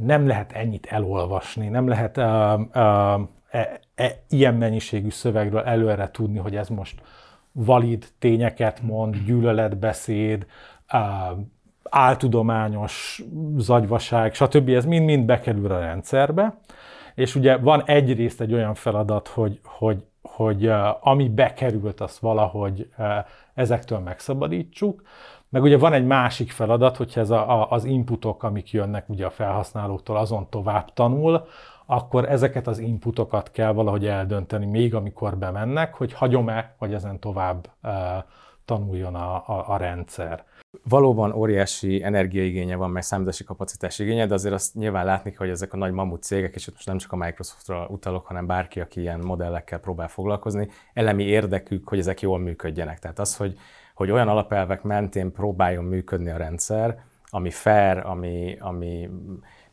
nem 0.01 0.27
lehet 0.27 0.51
ennyit 0.51 0.85
elolvasni, 0.85 1.67
nem 1.67 1.87
lehet 1.87 2.17
uh, 2.17 2.59
uh, 2.59 3.27
e, 3.49 3.79
e, 3.95 4.23
ilyen 4.29 4.55
mennyiségű 4.55 5.09
szövegről 5.09 5.61
előre 5.61 6.11
tudni, 6.11 6.37
hogy 6.37 6.55
ez 6.55 6.69
most 6.69 7.01
valid 7.51 8.07
tényeket 8.19 8.81
mond, 8.81 9.15
gyűlöletbeszéd, 9.25 10.45
uh, 10.93 11.39
áltudományos 11.89 13.23
zagyvaság, 13.57 14.33
stb. 14.33 14.69
Ez 14.69 14.85
mind-mind 14.85 15.25
bekerül 15.25 15.71
a 15.71 15.79
rendszerbe. 15.79 16.57
És 17.15 17.35
ugye 17.35 17.57
van 17.57 17.83
egyrészt 17.85 18.41
egy 18.41 18.53
olyan 18.53 18.73
feladat, 18.73 19.27
hogy, 19.27 19.59
hogy, 19.63 20.03
hogy 20.39 20.71
ami 21.01 21.29
bekerült, 21.29 22.01
azt 22.01 22.19
valahogy 22.19 22.89
ezektől 23.53 23.99
megszabadítsuk. 23.99 25.01
Meg 25.49 25.63
ugye 25.63 25.77
van 25.77 25.93
egy 25.93 26.05
másik 26.05 26.51
feladat, 26.51 26.97
hogyha 26.97 27.19
ez 27.19 27.29
a, 27.29 27.61
a, 27.61 27.67
az 27.69 27.83
inputok, 27.85 28.43
amik 28.43 28.71
jönnek 28.71 29.09
ugye 29.09 29.25
a 29.25 29.29
felhasználóktól, 29.29 30.17
azon 30.17 30.49
tovább 30.49 30.93
tanul, 30.93 31.47
akkor 31.85 32.29
ezeket 32.29 32.67
az 32.67 32.79
inputokat 32.79 33.51
kell 33.51 33.71
valahogy 33.71 34.05
eldönteni, 34.05 34.65
még 34.65 34.95
amikor 34.95 35.37
bemennek, 35.37 35.95
hogy 35.95 36.13
hagyom-e, 36.13 36.75
hogy 36.77 36.93
ezen 36.93 37.19
tovább 37.19 37.69
e, 37.81 38.25
tanuljon 38.65 39.15
a, 39.15 39.35
a, 39.35 39.63
a 39.67 39.77
rendszer. 39.77 40.43
Valóban 40.89 41.31
óriási 41.31 42.03
energiaigénye 42.03 42.75
van, 42.75 42.89
meg 42.89 43.03
számítási 43.03 43.43
kapacitás 43.43 43.99
igénye, 43.99 44.25
de 44.25 44.33
azért 44.33 44.53
azt 44.53 44.75
nyilván 44.75 45.05
látni 45.05 45.33
hogy 45.37 45.49
ezek 45.49 45.73
a 45.73 45.77
nagy 45.77 45.91
mamut 45.91 46.23
cégek, 46.23 46.55
és 46.55 46.67
itt 46.67 46.73
most 46.73 46.87
nem 46.87 46.97
csak 46.97 47.11
a 47.11 47.15
Microsoftra 47.15 47.87
utalok, 47.87 48.25
hanem 48.25 48.45
bárki, 48.45 48.79
aki 48.79 48.99
ilyen 48.99 49.19
modellekkel 49.19 49.79
próbál 49.79 50.07
foglalkozni, 50.07 50.69
elemi 50.93 51.23
érdekük, 51.23 51.87
hogy 51.87 51.99
ezek 51.99 52.21
jól 52.21 52.39
működjenek. 52.39 52.99
Tehát 52.99 53.19
az, 53.19 53.35
hogy 53.35 53.57
hogy 53.99 54.11
olyan 54.11 54.27
alapelvek 54.27 54.83
mentén 54.83 55.31
próbáljon 55.31 55.83
működni 55.83 56.29
a 56.29 56.37
rendszer, 56.37 57.03
ami 57.29 57.49
fair, 57.49 57.97
ami, 58.05 58.57
ami 58.59 59.09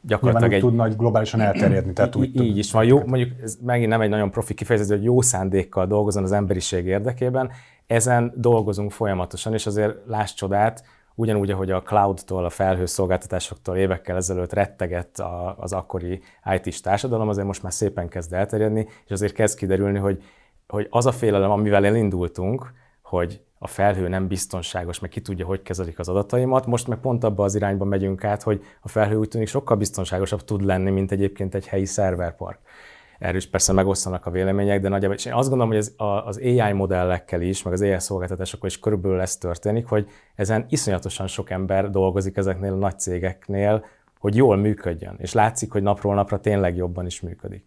gyakorlatilag 0.00 0.52
egy... 0.52 0.60
tudna 0.60 0.82
hogy 0.82 0.96
globálisan 0.96 1.40
elterjedni. 1.40 1.92
Tehát 1.92 2.14
úgy 2.14 2.40
így 2.40 2.58
is 2.58 2.72
van. 2.72 2.84
Jó, 2.84 3.06
mondjuk 3.06 3.30
ez 3.42 3.58
megint 3.64 3.88
nem 3.88 4.00
egy 4.00 4.08
nagyon 4.08 4.30
profi 4.30 4.54
kifejezés, 4.54 4.96
hogy 4.96 5.04
jó 5.04 5.20
szándékkal 5.20 5.86
dolgozon 5.86 6.22
az 6.22 6.32
emberiség 6.32 6.86
érdekében. 6.86 7.50
Ezen 7.86 8.32
dolgozunk 8.36 8.92
folyamatosan, 8.92 9.52
és 9.52 9.66
azért 9.66 9.96
láss 10.06 10.34
csodát, 10.34 10.84
ugyanúgy, 11.14 11.50
ahogy 11.50 11.70
a 11.70 11.82
cloud-tól, 11.82 12.44
a 12.44 12.50
felhőszolgáltatásoktól 12.50 13.76
évekkel 13.76 14.16
ezelőtt 14.16 14.52
rettegett 14.52 15.22
az 15.56 15.72
akkori 15.72 16.20
IT-s 16.54 16.80
társadalom, 16.80 17.28
azért 17.28 17.46
most 17.46 17.62
már 17.62 17.72
szépen 17.72 18.08
kezd 18.08 18.32
elterjedni, 18.32 18.88
és 19.04 19.10
azért 19.10 19.32
kezd 19.32 19.58
kiderülni, 19.58 19.98
hogy, 19.98 20.22
hogy 20.68 20.86
az 20.90 21.06
a 21.06 21.12
félelem, 21.12 21.50
amivel 21.50 21.86
elindultunk, 21.86 22.72
hogy 23.02 23.40
a 23.58 23.66
felhő 23.66 24.08
nem 24.08 24.26
biztonságos, 24.26 24.98
meg 24.98 25.10
ki 25.10 25.20
tudja, 25.20 25.46
hogy 25.46 25.62
kezelik 25.62 25.98
az 25.98 26.08
adataimat. 26.08 26.66
Most 26.66 26.88
meg 26.88 26.98
pont 26.98 27.24
abba 27.24 27.44
az 27.44 27.54
irányba 27.54 27.84
megyünk 27.84 28.24
át, 28.24 28.42
hogy 28.42 28.62
a 28.80 28.88
felhő 28.88 29.16
úgy 29.16 29.28
tűnik 29.28 29.48
sokkal 29.48 29.76
biztonságosabb 29.76 30.44
tud 30.44 30.64
lenni, 30.64 30.90
mint 30.90 31.12
egyébként 31.12 31.54
egy 31.54 31.66
helyi 31.66 31.84
szerverpark. 31.84 32.58
Erről 33.18 33.36
is 33.36 33.46
persze 33.46 33.72
megosztanak 33.72 34.26
a 34.26 34.30
vélemények, 34.30 34.80
de 34.80 34.88
nagyjából, 34.88 35.16
és 35.16 35.24
én 35.24 35.32
azt 35.32 35.48
gondolom, 35.48 35.72
hogy 35.72 35.82
ez 35.82 35.92
az 36.26 36.38
AI 36.38 36.72
modellekkel 36.72 37.40
is, 37.40 37.62
meg 37.62 37.72
az 37.72 37.80
AI 37.80 37.98
szolgáltatásokkal 37.98 38.68
is 38.68 38.78
körülbelül 38.78 39.20
ez 39.20 39.36
történik, 39.36 39.86
hogy 39.86 40.08
ezen 40.34 40.66
iszonyatosan 40.68 41.26
sok 41.26 41.50
ember 41.50 41.90
dolgozik 41.90 42.36
ezeknél 42.36 42.72
a 42.72 42.76
nagy 42.76 42.98
cégeknél, 42.98 43.84
hogy 44.18 44.36
jól 44.36 44.56
működjön, 44.56 45.14
és 45.18 45.32
látszik, 45.32 45.72
hogy 45.72 45.82
napról 45.82 46.14
napra 46.14 46.40
tényleg 46.40 46.76
jobban 46.76 47.06
is 47.06 47.20
működik. 47.20 47.64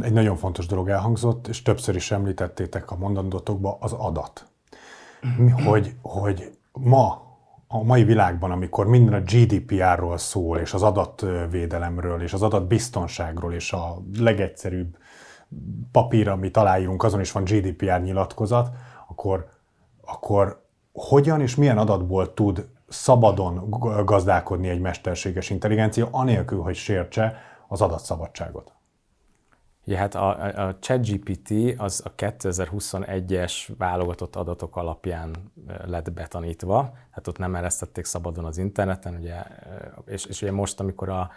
Egy 0.00 0.12
nagyon 0.12 0.36
fontos 0.36 0.66
dolog 0.66 0.88
elhangzott, 0.88 1.46
és 1.46 1.62
többször 1.62 1.94
is 1.94 2.10
említettétek 2.10 2.90
a 2.90 2.96
mondandótokba, 2.96 3.76
az 3.80 3.92
adat. 3.92 4.46
Hogy, 5.64 5.94
hogy 6.02 6.50
ma, 6.72 7.23
a 7.74 7.82
mai 7.82 8.04
világban, 8.04 8.50
amikor 8.50 8.86
minden 8.86 9.14
a 9.14 9.20
GDPR-ról 9.20 10.18
szól, 10.18 10.58
és 10.58 10.74
az 10.74 10.82
adatvédelemről, 10.82 12.22
és 12.22 12.32
az 12.32 12.42
adatbiztonságról, 12.42 13.52
és 13.52 13.72
a 13.72 14.02
legegyszerűbb 14.18 14.96
papír, 15.92 16.28
amit 16.28 16.56
aláírunk, 16.56 17.02
azon 17.02 17.20
is 17.20 17.32
van 17.32 17.44
GDPR 17.44 18.00
nyilatkozat, 18.00 18.70
akkor, 19.08 19.48
akkor 20.04 20.62
hogyan 20.92 21.40
és 21.40 21.54
milyen 21.54 21.78
adatból 21.78 22.34
tud 22.34 22.68
szabadon 22.88 23.70
gazdálkodni 24.04 24.68
egy 24.68 24.80
mesterséges 24.80 25.50
intelligencia, 25.50 26.08
anélkül, 26.10 26.60
hogy 26.60 26.74
sértse 26.74 27.36
az 27.68 27.80
adatszabadságot? 27.80 28.72
Ugye 29.86 29.96
hát 29.96 30.14
a, 30.14 30.42
a 30.66 30.78
ChatGPT 30.78 31.50
az 31.76 32.02
a 32.04 32.14
2021-es 32.14 33.68
válogatott 33.78 34.36
adatok 34.36 34.76
alapján 34.76 35.52
lett 35.84 36.12
betanítva, 36.12 36.92
hát 37.10 37.26
ott 37.26 37.38
nem 37.38 37.54
eresztették 37.54 38.04
szabadon 38.04 38.44
az 38.44 38.58
interneten, 38.58 39.14
ugye, 39.14 39.42
és, 40.06 40.24
és 40.24 40.42
ugye 40.42 40.52
most, 40.52 40.80
amikor 40.80 41.08
a, 41.08 41.30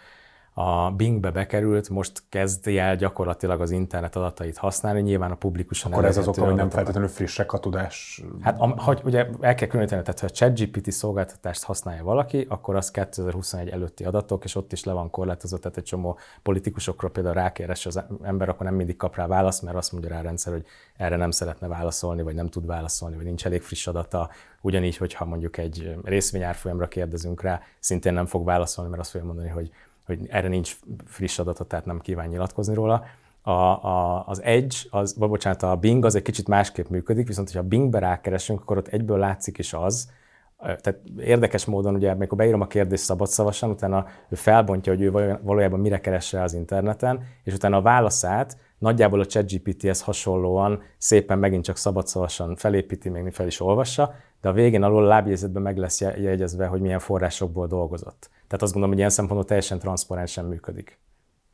a 0.60 0.90
Bingbe 0.90 1.30
bekerült, 1.30 1.88
most 1.88 2.22
kezdi 2.28 2.78
el 2.78 2.96
gyakorlatilag 2.96 3.60
az 3.60 3.70
internet 3.70 4.16
adatait 4.16 4.56
használni, 4.56 5.00
nyilván 5.00 5.30
a 5.30 5.34
publikusan 5.34 5.92
Akkor 5.92 6.04
ez 6.04 6.16
az 6.16 6.28
oka, 6.28 6.44
hogy 6.44 6.54
nem 6.54 6.70
feltétlenül 6.70 7.08
frissek 7.08 7.52
a 7.52 7.58
tudás? 7.58 8.22
Hát, 8.40 8.60
a, 8.60 8.66
hogy 8.66 9.00
ugye 9.04 9.26
el 9.40 9.54
kell 9.54 9.68
különíteni, 9.68 10.02
tehát 10.02 10.20
ha 10.20 10.26
a 10.26 10.30
ChatGPT 10.30 10.92
szolgáltatást 10.92 11.62
használja 11.62 12.04
valaki, 12.04 12.46
akkor 12.48 12.76
az 12.76 12.90
2021 12.90 13.68
előtti 13.68 14.04
adatok, 14.04 14.44
és 14.44 14.54
ott 14.54 14.72
is 14.72 14.84
le 14.84 14.92
van 14.92 15.10
korlátozott, 15.10 15.60
tehát 15.60 15.76
egy 15.76 15.84
csomó 15.84 16.18
politikusokról 16.42 17.10
például 17.10 17.34
rákeres 17.34 17.86
az 17.86 18.02
ember, 18.22 18.48
akkor 18.48 18.66
nem 18.66 18.74
mindig 18.74 18.96
kap 18.96 19.16
rá 19.16 19.26
választ, 19.26 19.62
mert 19.62 19.76
azt 19.76 19.92
mondja 19.92 20.10
rá 20.10 20.18
a 20.18 20.22
rendszer, 20.22 20.52
hogy 20.52 20.64
erre 20.96 21.16
nem 21.16 21.30
szeretne 21.30 21.68
válaszolni, 21.68 22.22
vagy 22.22 22.34
nem 22.34 22.48
tud 22.48 22.66
válaszolni, 22.66 23.16
vagy 23.16 23.24
nincs 23.24 23.46
elég 23.46 23.62
friss 23.62 23.86
adata. 23.86 24.30
Ugyanígy, 24.60 24.96
hogyha 24.96 25.24
mondjuk 25.24 25.56
egy 25.56 25.96
részvényárfolyamra 26.04 26.88
kérdezünk 26.88 27.42
rá, 27.42 27.60
szintén 27.78 28.12
nem 28.12 28.26
fog 28.26 28.44
válaszolni, 28.44 28.90
mert 28.90 29.02
azt 29.02 29.10
fogja 29.10 29.26
mondani, 29.26 29.48
hogy 29.48 29.70
hogy 30.08 30.26
erre 30.28 30.48
nincs 30.48 30.76
friss 31.04 31.38
adatot, 31.38 31.68
tehát 31.68 31.86
nem 31.86 32.00
kíván 32.00 32.28
nyilatkozni 32.28 32.74
róla. 32.74 33.04
A, 33.42 33.50
a, 33.50 34.24
az 34.26 34.42
Edge, 34.42 34.76
az, 34.90 35.14
vagy 35.18 35.28
bocsánat, 35.28 35.62
a 35.62 35.76
Bing 35.76 36.04
az 36.04 36.14
egy 36.14 36.22
kicsit 36.22 36.48
másképp 36.48 36.88
működik, 36.88 37.26
viszont 37.26 37.52
ha 37.52 37.62
Bingbe 37.62 37.98
rákeresünk, 37.98 38.60
akkor 38.60 38.76
ott 38.76 38.88
egyből 38.88 39.18
látszik 39.18 39.58
is 39.58 39.72
az, 39.72 40.10
tehát 40.58 41.00
érdekes 41.18 41.64
módon, 41.64 41.94
ugye, 41.94 42.10
amikor 42.10 42.38
beírom 42.38 42.60
a 42.60 42.66
kérdést 42.66 43.02
szabadszavasan, 43.02 43.70
utána 43.70 44.06
ő 44.28 44.34
felbontja, 44.34 44.92
hogy 44.92 45.02
ő 45.02 45.38
valójában 45.42 45.80
mire 45.80 46.00
keres 46.00 46.32
rá 46.32 46.42
az 46.42 46.54
interneten, 46.54 47.22
és 47.44 47.54
utána 47.54 47.76
a 47.76 47.82
válaszát 47.82 48.56
nagyjából 48.78 49.20
a 49.20 49.26
ChatGPT-hez 49.26 50.02
hasonlóan 50.02 50.82
szépen 50.98 51.38
megint 51.38 51.64
csak 51.64 51.76
szabadszavasan 51.76 52.56
felépíti, 52.56 53.08
még 53.08 53.32
fel 53.32 53.46
is 53.46 53.60
olvassa, 53.60 54.14
de 54.40 54.48
a 54.48 54.52
végén 54.52 54.82
alul 54.82 55.04
a 55.04 55.08
lábjegyzetben 55.08 55.62
meg 55.62 55.76
lesz 55.76 56.00
jegyezve, 56.00 56.66
hogy 56.66 56.80
milyen 56.80 56.98
forrásokból 56.98 57.66
dolgozott. 57.66 58.30
Tehát 58.48 58.62
azt 58.62 58.72
gondolom, 58.72 58.88
hogy 58.88 58.98
ilyen 58.98 59.10
szempontból 59.10 59.48
teljesen 59.48 59.78
transzparensen 59.78 60.44
működik. 60.44 60.98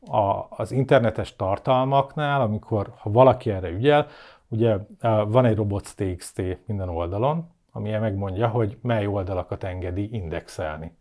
A, 0.07 0.45
az 0.49 0.71
internetes 0.71 1.35
tartalmaknál, 1.35 2.41
amikor 2.41 2.93
ha 2.97 3.11
valaki 3.11 3.49
erre 3.49 3.69
ügyel, 3.69 4.07
ugye 4.47 4.77
van 5.27 5.45
egy 5.45 5.55
robots.txt 5.55 6.41
minden 6.65 6.89
oldalon, 6.89 7.49
ami 7.71 7.89
megmondja, 7.89 8.47
hogy 8.47 8.77
mely 8.81 9.07
oldalakat 9.07 9.63
engedi 9.63 10.13
indexelni. 10.13 10.97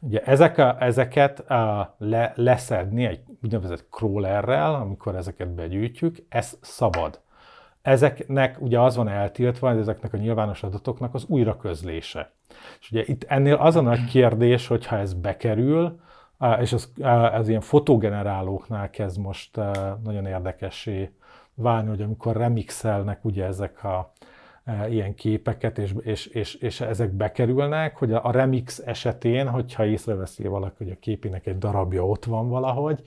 Ugye 0.00 0.22
ezek 0.22 0.58
a, 0.58 0.76
ezeket 0.82 1.50
a, 1.50 1.94
le, 1.98 2.32
leszedni 2.34 3.04
egy 3.04 3.20
úgynevezett 3.42 3.86
crawlerrel, 3.90 4.74
amikor 4.74 5.16
ezeket 5.16 5.48
begyűjtjük, 5.48 6.16
ez 6.28 6.58
szabad. 6.60 7.20
Ezeknek 7.86 8.60
ugye 8.60 8.80
az 8.80 8.96
van 8.96 9.08
eltiltva, 9.08 9.70
ezeknek 9.70 10.12
a 10.12 10.16
nyilvános 10.16 10.62
adatoknak 10.62 11.14
az 11.14 11.24
újraközlése. 11.28 12.32
És 12.80 12.90
ugye 12.90 13.02
itt 13.06 13.24
ennél 13.24 13.54
az 13.54 13.76
a 13.76 13.80
nagy 13.80 14.04
kérdés, 14.04 14.66
hogyha 14.66 14.98
ez 14.98 15.14
bekerül, 15.14 16.00
és 16.60 16.72
az, 16.72 16.92
az 17.32 17.48
ilyen 17.48 17.60
fotogenerálóknál 17.60 18.90
kezd 18.90 19.18
most 19.18 19.60
nagyon 20.04 20.26
érdekessé 20.26 21.10
válni, 21.54 21.88
hogy 21.88 22.02
amikor 22.02 22.36
remixelnek 22.36 23.24
ugye 23.24 23.44
ezek 23.44 23.84
a 23.84 24.12
ilyen 24.88 25.14
képeket, 25.14 25.78
és, 25.78 25.94
és, 26.00 26.26
és, 26.26 26.54
és 26.54 26.80
ezek 26.80 27.10
bekerülnek, 27.10 27.96
hogy 27.96 28.12
a 28.12 28.30
remix 28.30 28.78
esetén, 28.78 29.48
hogyha 29.48 29.86
észreveszi 29.86 30.46
valaki, 30.46 30.84
hogy 30.84 30.90
a 30.90 31.00
képének 31.00 31.46
egy 31.46 31.58
darabja 31.58 32.06
ott 32.06 32.24
van 32.24 32.48
valahogy, 32.48 33.02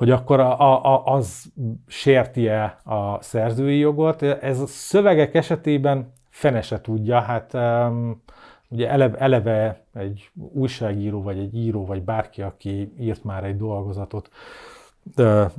hogy 0.00 0.10
akkor 0.10 0.40
a, 0.40 0.84
a, 0.94 1.04
az 1.04 1.52
sérti-e 1.86 2.80
a 2.84 3.22
szerzői 3.22 3.78
jogot. 3.78 4.22
Ez 4.22 4.60
a 4.60 4.66
szövegek 4.66 5.34
esetében 5.34 6.12
fene 6.28 6.62
se 6.62 6.80
tudja, 6.80 7.20
hát 7.20 7.54
um, 7.54 8.22
ugye 8.68 8.88
eleve, 8.88 9.18
eleve 9.18 9.84
egy 9.94 10.30
újságíró, 10.34 11.22
vagy 11.22 11.38
egy 11.38 11.54
író, 11.54 11.86
vagy 11.86 12.02
bárki, 12.02 12.42
aki 12.42 12.92
írt 13.00 13.24
már 13.24 13.44
egy 13.44 13.56
dolgozatot, 13.56 14.30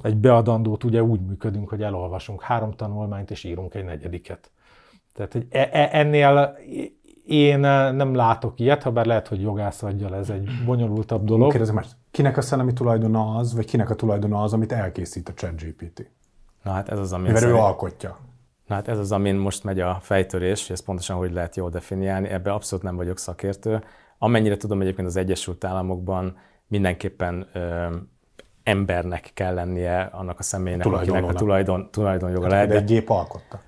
egy 0.01 0.17
beadandót 0.17 0.83
ugye 0.83 1.03
úgy 1.03 1.21
működünk, 1.21 1.69
hogy 1.69 1.83
elolvasunk 1.83 2.41
három 2.41 2.71
tanulmányt, 2.71 3.31
és 3.31 3.43
írunk 3.43 3.73
egy 3.73 3.85
negyediket. 3.85 4.51
Tehát 5.13 5.33
hogy 5.33 5.45
e, 5.49 5.69
e, 5.71 5.89
ennél 5.91 6.57
én 7.25 7.59
nem 7.59 8.15
látok 8.15 8.59
ilyet, 8.59 8.83
ha 8.83 8.91
bár 8.91 9.05
lehet, 9.05 9.27
hogy 9.27 9.41
jogász 9.41 9.83
aggyal 9.83 10.15
ez 10.15 10.29
egy 10.29 10.49
bonyolultabb 10.65 11.23
dolog. 11.23 11.49
Kérdezem 11.49 11.75
más, 11.75 11.87
kinek 12.11 12.37
a 12.37 12.41
szellemi 12.41 12.73
tulajdona 12.73 13.35
az, 13.35 13.53
vagy 13.53 13.65
kinek 13.65 13.89
a 13.89 13.95
tulajdona 13.95 14.41
az, 14.41 14.53
amit 14.53 14.71
elkészít 14.71 15.29
a 15.29 15.33
ChatGPT? 15.33 16.09
Na 16.63 16.71
hát 16.71 16.89
ez 16.89 16.99
az, 16.99 17.13
ami... 17.13 17.27
Mivel 17.27 17.49
ő 17.49 17.55
alkotja. 17.55 18.17
Na 18.67 18.75
hát 18.75 18.87
ez 18.87 18.97
az, 18.97 19.11
amin 19.11 19.35
most 19.35 19.63
megy 19.63 19.79
a 19.79 19.97
fejtörés, 20.01 20.67
hogy 20.67 20.75
ezt 20.75 20.85
pontosan 20.85 21.17
hogy 21.17 21.31
lehet 21.31 21.55
jól 21.55 21.69
definiálni. 21.69 22.27
Ebben 22.27 22.53
abszolút 22.53 22.85
nem 22.85 22.95
vagyok 22.95 23.17
szakértő. 23.17 23.83
Amennyire 24.17 24.57
tudom 24.57 24.81
egyébként 24.81 25.07
az 25.07 25.15
Egyesült 25.15 25.63
Államokban 25.63 26.37
mindenképpen 26.67 27.47
ö, 27.53 27.95
embernek 28.63 29.31
kell 29.33 29.53
lennie 29.53 30.01
annak 30.01 30.39
a 30.39 30.43
személynek, 30.43 30.85
akinek 30.85 31.23
a 31.23 31.33
tulajdon, 31.33 31.91
tulajdonjoga 31.91 32.47
lehet. 32.47 32.67
De 32.67 32.75
egy 32.75 32.85
gép 32.85 33.09
alkotta. 33.09 33.61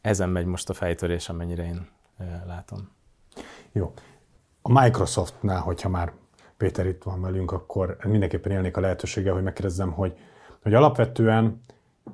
Ezen 0.00 0.28
megy 0.28 0.46
most 0.46 0.68
a 0.68 0.72
fejtörés, 0.72 1.28
amennyire 1.28 1.64
én 1.64 1.88
ö, 2.18 2.24
látom. 2.46 2.90
Jó. 3.72 3.92
A 4.62 4.80
Microsoftnál, 4.80 5.60
hogyha 5.60 5.88
már 5.88 6.12
Péter 6.62 6.86
itt 6.86 7.02
van 7.02 7.20
velünk, 7.20 7.52
akkor 7.52 7.96
mindenképpen 8.04 8.52
élnék 8.52 8.76
a 8.76 8.80
lehetősége, 8.80 9.30
hogy 9.30 9.42
megkérdezzem, 9.42 9.92
hogy, 9.92 10.18
hogy 10.62 10.74
alapvetően 10.74 11.60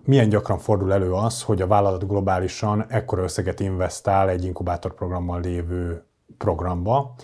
milyen 0.04 0.28
gyakran 0.28 0.58
fordul 0.58 0.92
elő 0.92 1.12
az, 1.12 1.42
hogy 1.42 1.62
a 1.62 1.66
vállalat 1.66 2.08
globálisan 2.08 2.84
ekkora 2.88 3.22
összeget 3.22 3.60
investál 3.60 4.28
egy 4.28 4.44
inkubátorprogrammal 4.44 5.40
lévő 5.40 6.04
programba, 6.38 7.14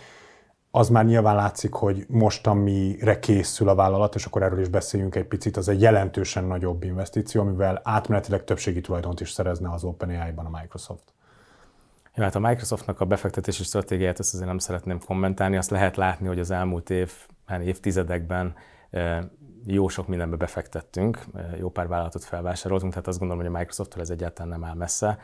az 0.71 0.89
már 0.89 1.05
nyilván 1.05 1.35
látszik, 1.35 1.73
hogy 1.73 2.05
most, 2.09 2.47
amire 2.47 3.19
készül 3.19 3.69
a 3.69 3.75
vállalat, 3.75 4.15
és 4.15 4.25
akkor 4.25 4.43
erről 4.43 4.61
is 4.61 4.69
beszéljünk 4.69 5.15
egy 5.15 5.27
picit, 5.27 5.57
az 5.57 5.69
egy 5.69 5.81
jelentősen 5.81 6.45
nagyobb 6.45 6.83
investíció, 6.83 7.41
amivel 7.41 7.81
átmenetileg 7.85 8.45
többségi 8.45 8.81
tulajdont 8.81 9.21
is 9.21 9.31
szerezne 9.31 9.73
az 9.73 9.85
OpenAI-ban 9.85 10.47
a 10.47 10.59
Microsoft. 10.61 11.14
Ja, 12.17 12.23
hát 12.23 12.35
a 12.35 12.39
Microsoftnak 12.39 13.01
a 13.01 13.05
befektetési 13.05 13.63
stratégiáját 13.63 14.19
ezt 14.19 14.35
azért 14.35 14.49
nem 14.49 14.59
szeretném 14.59 14.99
kommentálni. 15.07 15.57
Azt 15.57 15.71
lehet 15.71 15.97
látni, 15.97 16.27
hogy 16.27 16.39
az 16.39 16.51
elmúlt 16.51 16.91
év, 16.91 17.13
hát 17.47 17.61
évtizedekben 17.61 18.55
jó 19.67 19.89
sok 19.89 20.09
mindenbe 20.09 20.37
befektettünk, 20.37 21.25
jó 21.59 21.71
pár 21.71 21.89
vállalatot 21.89 22.25
felvásároltunk, 22.25 22.93
tehát 22.93 23.09
azt 23.09 23.19
gondolom, 23.19 23.45
hogy 23.45 23.55
a 23.55 23.59
Microsofttól 23.59 24.03
ez 24.03 24.11
egyáltalán 24.11 24.49
nem 24.51 24.65
áll 24.65 24.75
messze. 24.75 25.19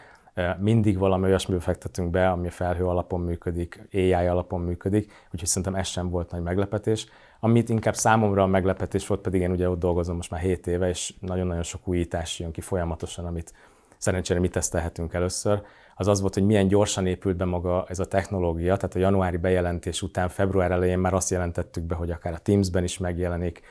Mindig 0.58 0.98
valami 0.98 1.24
olyasmibe 1.24 1.60
fektetünk 1.60 2.10
be, 2.10 2.30
ami 2.30 2.48
felhő 2.48 2.86
alapon 2.86 3.20
működik, 3.20 3.88
AI 3.92 4.12
alapon 4.12 4.60
működik, 4.60 5.12
úgyhogy 5.32 5.48
szerintem 5.48 5.74
ez 5.74 5.86
sem 5.86 6.10
volt 6.10 6.30
nagy 6.30 6.42
meglepetés. 6.42 7.06
Amit 7.40 7.68
inkább 7.68 7.94
számomra 7.94 8.42
a 8.42 8.46
meglepetés 8.46 9.06
volt, 9.06 9.20
pedig 9.20 9.40
én 9.40 9.50
ugye 9.50 9.68
ott 9.68 9.78
dolgozom 9.78 10.16
most 10.16 10.30
már 10.30 10.40
7 10.40 10.66
éve, 10.66 10.88
és 10.88 11.14
nagyon-nagyon 11.20 11.62
sok 11.62 11.88
újítás 11.88 12.38
jön 12.38 12.50
ki 12.50 12.60
folyamatosan, 12.60 13.26
amit 13.26 13.52
szerencsére 13.98 14.40
mi 14.40 14.48
tesztelhetünk 14.48 15.14
először, 15.14 15.62
az 16.00 16.08
az 16.08 16.20
volt, 16.20 16.34
hogy 16.34 16.46
milyen 16.46 16.68
gyorsan 16.68 17.06
épült 17.06 17.36
be 17.36 17.44
maga 17.44 17.84
ez 17.88 17.98
a 17.98 18.04
technológia, 18.04 18.76
tehát 18.76 18.94
a 18.94 18.98
januári 18.98 19.36
bejelentés 19.36 20.02
után 20.02 20.28
február 20.28 20.70
elején 20.70 20.98
már 20.98 21.14
azt 21.14 21.30
jelentettük 21.30 21.84
be, 21.84 21.94
hogy 21.94 22.10
akár 22.10 22.32
a 22.32 22.38
Teams-ben 22.38 22.84
is 22.84 22.98
megjelenik, 22.98 23.62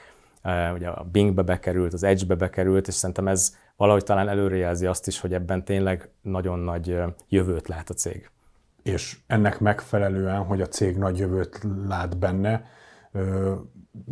ugye 0.74 0.88
a 0.88 1.04
Bing-be 1.12 1.42
bekerült, 1.42 1.94
az 1.94 2.04
Edge-be 2.04 2.36
bekerült, 2.36 2.88
és 2.88 2.94
szerintem 2.94 3.28
ez 3.28 3.56
valahogy 3.76 4.04
talán 4.04 4.30
előrejelzi 4.30 4.86
azt 4.86 5.08
is, 5.08 5.20
hogy 5.20 5.34
ebben 5.34 5.66
tényleg 5.66 6.10
nagyon 6.22 6.60
nagy 6.60 6.98
jövőt 7.28 7.68
lát 7.68 7.90
a 7.90 7.94
cég. 7.94 8.30
És 8.84 9.18
ennek 9.28 9.60
megfelelően, 9.60 10.44
hogy 10.44 10.62
a 10.62 10.68
cég 10.68 10.98
nagy 10.98 11.18
jövőt 11.18 11.60
lát 11.88 12.18
benne, 12.18 12.66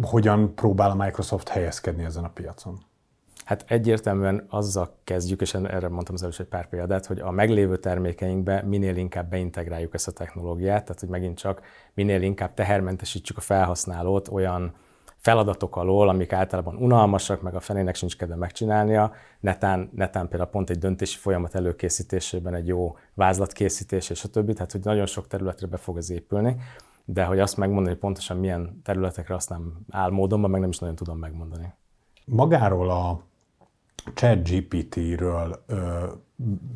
hogyan 0.01 0.55
próbál 0.55 0.89
a 0.89 0.95
Microsoft 0.95 1.47
helyezkedni 1.47 2.03
ezen 2.03 2.23
a 2.23 2.29
piacon? 2.29 2.79
Hát 3.47 3.65
egyértelműen 3.67 4.45
azzal 4.49 4.97
kezdjük, 5.03 5.41
és 5.41 5.53
erre 5.53 5.89
mondtam 5.89 6.15
az 6.15 6.21
először 6.21 6.45
egy 6.45 6.51
pár 6.51 6.69
példát, 6.69 7.05
hogy 7.05 7.19
a 7.19 7.31
meglévő 7.31 7.77
termékeinkbe 7.77 8.63
minél 8.63 8.95
inkább 8.95 9.29
beintegráljuk 9.29 9.93
ezt 9.93 10.07
a 10.07 10.11
technológiát, 10.11 10.83
tehát 10.85 10.99
hogy 10.99 11.09
megint 11.09 11.37
csak 11.37 11.61
minél 11.93 12.21
inkább 12.21 12.53
tehermentesítsük 12.53 13.37
a 13.37 13.41
felhasználót 13.41 14.27
olyan 14.27 14.73
feladatok 15.17 15.75
alól, 15.75 16.09
amik 16.09 16.33
általában 16.33 16.75
unalmasak, 16.75 17.41
meg 17.41 17.55
a 17.55 17.59
fenének 17.59 17.95
sincs 17.95 18.17
kedve 18.17 18.35
megcsinálnia, 18.35 19.11
netán, 19.39 19.89
netán 19.95 20.27
például 20.27 20.49
pont 20.49 20.69
egy 20.69 20.79
döntési 20.79 21.17
folyamat 21.17 21.55
előkészítésében 21.55 22.53
egy 22.53 22.67
jó 22.67 22.97
vázlatkészítés 23.13 24.09
és 24.09 24.23
a 24.23 24.27
többi, 24.27 24.53
tehát 24.53 24.71
hogy 24.71 24.83
nagyon 24.83 25.05
sok 25.05 25.27
területre 25.27 25.67
be 25.67 25.77
fog 25.77 25.97
ez 25.97 26.09
épülni, 26.09 26.55
de 27.05 27.23
hogy 27.23 27.39
azt 27.39 27.57
megmondani, 27.57 27.89
hogy 27.89 27.99
pontosan 27.99 28.37
milyen 28.37 28.81
területekre, 28.83 29.35
azt 29.35 29.49
nem 29.49 29.73
áll 29.89 30.09
módonban, 30.09 30.49
meg 30.49 30.59
nem 30.59 30.69
is 30.69 30.79
nagyon 30.79 30.95
tudom 30.95 31.17
megmondani. 31.17 31.73
Magáról 32.25 32.89
a 32.89 33.25
chat 34.13 34.49
GPT-ről 34.49 35.65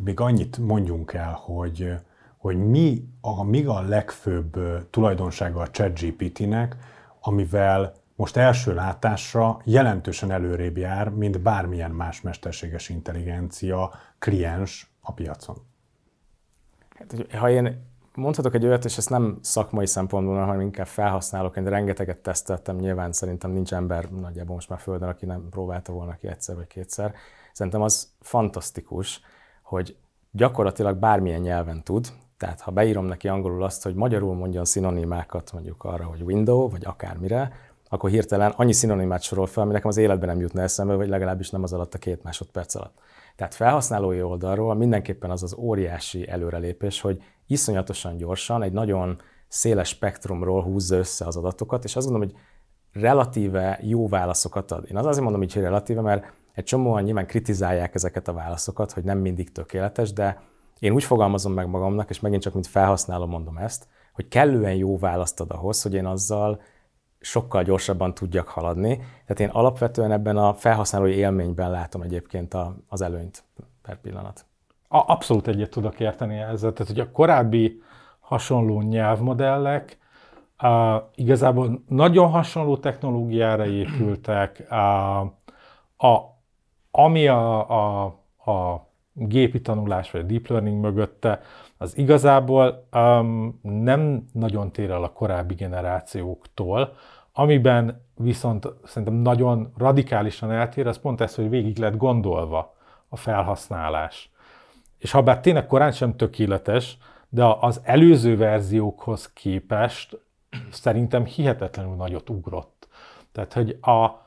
még 0.03 0.19
annyit 0.19 0.57
mondjunk 0.57 1.13
el, 1.13 1.33
hogy, 1.33 1.93
hogy 2.37 2.57
mi 2.57 3.07
a, 3.21 3.43
mi 3.43 3.63
a 3.63 3.81
legfőbb 3.81 4.59
tulajdonsága 4.89 5.61
a 5.61 5.69
chat 5.69 5.99
GPT-nek, 5.99 6.75
amivel 7.19 7.93
most 8.15 8.37
első 8.37 8.73
látásra 8.73 9.61
jelentősen 9.63 10.31
előrébb 10.31 10.77
jár, 10.77 11.09
mint 11.09 11.41
bármilyen 11.41 11.91
más 11.91 12.21
mesterséges 12.21 12.89
intelligencia 12.89 13.91
kliens 14.19 14.91
a 15.01 15.13
piacon. 15.13 15.57
Hát, 16.89 17.25
ha 17.31 17.49
én 17.49 17.90
mondhatok 18.15 18.53
egy 18.53 18.65
olyat, 18.65 18.85
és 18.85 18.97
ezt 18.97 19.09
nem 19.09 19.37
szakmai 19.41 19.87
szempontból, 19.87 20.37
hanem 20.37 20.61
inkább 20.61 20.87
felhasználok. 20.87 21.57
Én 21.57 21.65
rengeteget 21.65 22.17
teszteltem, 22.17 22.75
nyilván 22.75 23.11
szerintem 23.11 23.51
nincs 23.51 23.73
ember 23.73 24.09
nagyjából 24.09 24.55
most 24.55 24.69
már 24.69 24.79
földön, 24.79 25.09
aki 25.09 25.25
nem 25.25 25.47
próbálta 25.49 25.91
volna 25.91 26.15
ki 26.15 26.27
egyszer 26.27 26.55
vagy 26.55 26.67
kétszer. 26.67 27.13
Szerintem 27.53 27.81
az 27.81 28.11
fantasztikus, 28.19 29.21
hogy 29.63 29.95
gyakorlatilag 30.31 30.97
bármilyen 30.97 31.41
nyelven 31.41 31.83
tud, 31.83 32.07
tehát 32.37 32.61
ha 32.61 32.71
beírom 32.71 33.05
neki 33.05 33.27
angolul 33.27 33.63
azt, 33.63 33.83
hogy 33.83 33.95
magyarul 33.95 34.35
mondjon 34.35 34.65
szinonimákat 34.65 35.51
mondjuk 35.53 35.83
arra, 35.83 36.03
hogy 36.03 36.21
window, 36.21 36.69
vagy 36.69 36.85
akármire, 36.85 37.51
akkor 37.89 38.09
hirtelen 38.09 38.51
annyi 38.51 38.73
szinonimát 38.73 39.21
sorol 39.21 39.47
fel, 39.47 39.63
ami 39.63 39.71
nekem 39.71 39.89
az 39.89 39.97
életben 39.97 40.29
nem 40.29 40.39
jutna 40.39 40.61
eszembe, 40.61 40.95
vagy 40.95 41.09
legalábbis 41.09 41.49
nem 41.49 41.63
az 41.63 41.73
alatt 41.73 41.93
a 41.93 41.97
két 41.97 42.23
másodperc 42.23 42.75
alatt. 42.75 42.97
Tehát 43.35 43.53
felhasználói 43.53 44.21
oldalról 44.21 44.75
mindenképpen 44.75 45.29
az 45.29 45.43
az 45.43 45.53
óriási 45.53 46.27
előrelépés, 46.29 47.01
hogy 47.01 47.21
iszonyatosan 47.51 48.17
gyorsan, 48.17 48.63
egy 48.63 48.73
nagyon 48.73 49.21
széles 49.47 49.87
spektrumról 49.87 50.63
húzza 50.63 50.95
össze 50.95 51.25
az 51.25 51.37
adatokat, 51.37 51.83
és 51.83 51.95
azt 51.95 52.07
gondolom, 52.07 52.29
hogy 52.29 52.39
relatíve 53.01 53.79
jó 53.81 54.07
válaszokat 54.07 54.71
ad. 54.71 54.85
Én 54.89 54.97
az 54.97 55.05
azért 55.05 55.23
mondom 55.23 55.41
hogy 55.41 55.61
relatíve, 55.61 56.01
mert 56.01 56.33
egy 56.53 56.63
csomóan 56.63 57.03
nyilván 57.03 57.27
kritizálják 57.27 57.95
ezeket 57.95 58.27
a 58.27 58.33
válaszokat, 58.33 58.91
hogy 58.91 59.03
nem 59.03 59.17
mindig 59.17 59.51
tökéletes, 59.51 60.13
de 60.13 60.41
én 60.79 60.93
úgy 60.93 61.03
fogalmazom 61.03 61.53
meg 61.53 61.67
magamnak, 61.67 62.09
és 62.09 62.19
megint 62.19 62.41
csak 62.41 62.53
mint 62.53 62.67
felhasználó 62.67 63.25
mondom 63.25 63.57
ezt, 63.57 63.87
hogy 64.13 64.27
kellően 64.27 64.75
jó 64.75 64.97
választ 64.97 65.39
ad 65.39 65.51
ahhoz, 65.51 65.81
hogy 65.81 65.93
én 65.93 66.05
azzal 66.05 66.61
sokkal 67.19 67.63
gyorsabban 67.63 68.13
tudjak 68.13 68.47
haladni. 68.47 68.95
Tehát 68.97 69.39
én 69.39 69.49
alapvetően 69.49 70.11
ebben 70.11 70.37
a 70.37 70.53
felhasználói 70.53 71.13
élményben 71.13 71.71
látom 71.71 72.01
egyébként 72.01 72.55
az 72.87 73.01
előnyt 73.01 73.43
per 73.81 74.01
pillanat. 74.01 74.45
A, 74.93 75.11
abszolút 75.11 75.47
egyet 75.47 75.69
tudok 75.69 75.99
érteni 75.99 76.37
ezzel. 76.37 76.73
Tehát, 76.73 76.91
hogy 76.91 76.99
a 76.99 77.11
korábbi 77.11 77.81
hasonló 78.19 78.81
nyelvmodellek 78.81 79.97
uh, 80.63 80.95
igazából 81.15 81.83
nagyon 81.87 82.29
hasonló 82.29 82.77
technológiára 82.77 83.65
épültek, 83.65 84.67
uh, 84.69 85.19
a, 86.09 86.37
ami 86.91 87.27
a, 87.27 87.69
a, 87.69 88.03
a 88.51 88.87
gépi 89.13 89.61
tanulás 89.61 90.11
vagy 90.11 90.21
a 90.21 90.25
deep 90.25 90.47
learning 90.47 90.81
mögötte, 90.81 91.41
az 91.77 91.97
igazából 91.97 92.87
um, 92.93 93.59
nem 93.61 94.25
nagyon 94.33 94.71
tér 94.71 94.91
el 94.91 95.03
a 95.03 95.11
korábbi 95.11 95.53
generációktól, 95.53 96.93
amiben 97.33 98.05
viszont 98.15 98.67
szerintem 98.83 99.17
nagyon 99.17 99.73
radikálisan 99.77 100.51
eltér, 100.51 100.87
az 100.87 100.99
pont 100.99 101.21
ez, 101.21 101.35
hogy 101.35 101.49
végig 101.49 101.77
lett 101.77 101.97
gondolva 101.97 102.75
a 103.09 103.15
felhasználás. 103.15 104.30
És 105.01 105.11
ha 105.11 105.21
bár 105.21 105.39
tényleg 105.39 105.65
korán 105.65 105.91
sem 105.91 106.15
tökéletes, 106.15 106.97
de 107.29 107.45
az 107.59 107.81
előző 107.83 108.37
verziókhoz 108.37 109.33
képest 109.33 110.19
szerintem 110.71 111.25
hihetetlenül 111.25 111.95
nagyot 111.95 112.29
ugrott. 112.29 112.87
Tehát, 113.31 113.53
hogy 113.53 113.77
a, 113.81 113.91
a, 113.91 114.19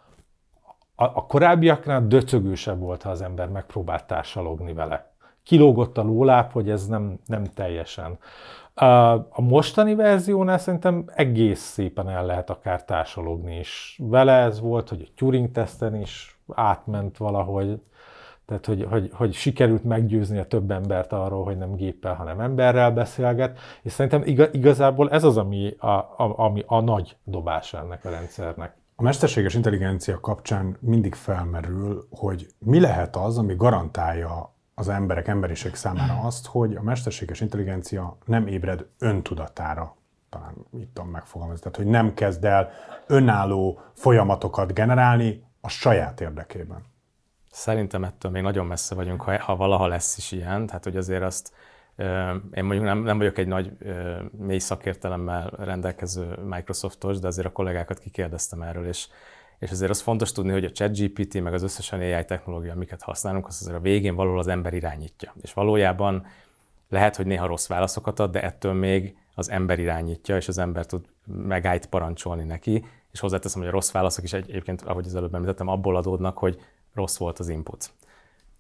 a 0.95 1.27
korábbiaknál 1.27 2.07
döcögősebb 2.07 2.79
volt, 2.79 3.03
ha 3.03 3.11
az 3.11 3.23
ember 3.23 3.49
megpróbált 3.49 4.07
társalogni 4.07 4.73
vele. 4.73 5.13
Kilógott 5.43 5.99
a 5.99 6.03
lóláp, 6.03 6.53
hogy 6.53 6.71
ez 6.71 6.87
nem, 6.87 7.19
nem 7.27 7.45
teljesen. 7.45 8.19
A 9.29 9.41
mostani 9.41 9.95
verziónál 9.95 10.59
szerintem 10.59 11.05
egész 11.15 11.61
szépen 11.61 12.09
el 12.09 12.27
lehet 12.27 12.51
akár 12.51 12.85
társalogni 12.85 13.59
is. 13.59 14.01
Vele 14.03 14.33
ez 14.33 14.61
volt, 14.61 14.89
hogy 14.89 15.09
a 15.09 15.13
Turing 15.17 15.51
teszten 15.51 16.01
is 16.01 16.39
átment 16.55 17.17
valahogy, 17.17 17.81
tehát 18.47 18.67
hogy, 18.67 18.87
hogy, 18.91 19.11
hogy 19.13 19.33
sikerült 19.33 19.85
meggyőzni 19.85 20.39
a 20.39 20.47
több 20.47 20.71
embert 20.71 21.13
arról, 21.13 21.45
hogy 21.45 21.59
nem 21.59 21.75
géppel, 21.75 22.15
hanem 22.15 22.41
emberrel 22.41 22.91
beszélget, 22.91 23.59
és 23.83 23.93
szerintem 23.93 24.49
igazából 24.53 25.11
ez 25.11 25.25
az, 25.25 25.37
ami 25.37 25.75
a, 25.79 25.89
a, 25.89 26.35
ami 26.37 26.63
a 26.67 26.81
nagy 26.81 27.17
dobás 27.25 27.75
ennek 27.75 28.05
a 28.05 28.11
rendszernek. 28.11 28.77
A 28.97 29.03
mesterséges 29.03 29.55
intelligencia 29.55 30.21
kapcsán 30.21 30.77
mindig 30.81 31.15
felmerül, 31.15 32.07
hogy 32.11 32.47
mi 32.59 32.81
lehet 32.81 33.17
az, 33.17 33.39
ami 33.39 33.55
garantálja 33.55 34.53
az 34.75 34.89
emberek, 34.89 35.29
emberiség 35.29 35.75
számára 35.75 36.21
azt, 36.23 36.47
hogy 36.47 36.75
a 36.75 36.83
mesterséges 36.83 37.41
intelligencia 37.41 38.17
nem 38.25 38.47
ébred 38.47 38.87
öntudatára, 38.99 39.97
talán 40.31 40.55
itt 40.79 40.95
tudom 40.95 41.11
megfogalmazni, 41.11 41.63
tehát 41.63 41.77
hogy 41.77 41.87
nem 41.87 42.15
kezd 42.15 42.45
el 42.45 42.71
önálló 43.07 43.81
folyamatokat 43.93 44.73
generálni 44.73 45.45
a 45.61 45.69
saját 45.69 46.21
érdekében. 46.21 46.93
Szerintem 47.55 48.05
ettől 48.05 48.31
még 48.31 48.43
nagyon 48.43 48.67
messze 48.67 48.95
vagyunk, 48.95 49.23
ha, 49.23 49.39
ha 49.39 49.57
valaha 49.57 49.87
lesz 49.87 50.17
is 50.17 50.33
ilyen, 50.33 50.67
tehát 50.67 50.85
hogy 50.85 50.97
azért 50.97 51.23
azt 51.23 51.53
én 52.55 52.65
mondjuk 52.65 52.83
nem, 52.83 52.99
nem 52.99 53.19
vagyok 53.19 53.39
egy 53.39 53.47
nagy 53.47 53.73
mély 54.39 54.59
szakértelemmel 54.59 55.51
rendelkező 55.59 56.39
Microsoftos, 56.49 57.19
de 57.19 57.27
azért 57.27 57.47
a 57.47 57.53
kollégákat 57.53 57.99
kikérdeztem 57.99 58.63
erről, 58.63 58.87
és 58.87 59.09
és 59.59 59.71
azért 59.71 59.91
az 59.91 60.01
fontos 60.01 60.33
tudni, 60.33 60.53
hogy 60.53 60.65
a 60.65 60.71
ChatGPT, 60.71 61.43
meg 61.43 61.55
az 61.55 61.63
összesen 61.63 62.01
AI 62.01 62.25
technológia, 62.25 62.73
amiket 62.73 63.03
használunk, 63.03 63.47
az 63.47 63.59
azért 63.61 63.77
a 63.77 63.81
végén 63.81 64.15
valahol 64.15 64.39
az 64.39 64.49
ember 64.49 64.75
irányítja. 64.75 65.35
És 65.43 65.53
valójában 65.53 66.27
lehet, 66.89 67.17
hogy 67.17 67.27
néha 67.27 67.47
rossz 67.47 67.67
válaszokat 67.67 68.21
ad, 68.21 68.31
de 68.31 68.43
ettől 68.43 68.73
még 68.73 69.17
az 69.35 69.51
ember 69.51 69.79
irányítja, 69.79 70.37
és 70.37 70.49
az 70.49 70.59
ember 70.59 70.87
tud 70.87 71.05
megállt 71.25 71.87
parancsolni 71.87 72.45
neki, 72.45 72.85
és 73.13 73.21
hozzáteszem, 73.21 73.61
hogy 73.61 73.69
a 73.69 73.73
rossz 73.73 73.91
válaszok 73.91 74.25
is 74.25 74.33
egyébként, 74.33 74.83
ahogy 74.83 75.07
az 75.07 75.15
előbb 75.15 75.35
említettem, 75.35 75.69
abból 75.69 75.97
adódnak, 75.97 76.39
hogy 76.39 76.61
rossz 76.95 77.17
volt 77.17 77.39
az 77.39 77.49
input. 77.49 77.93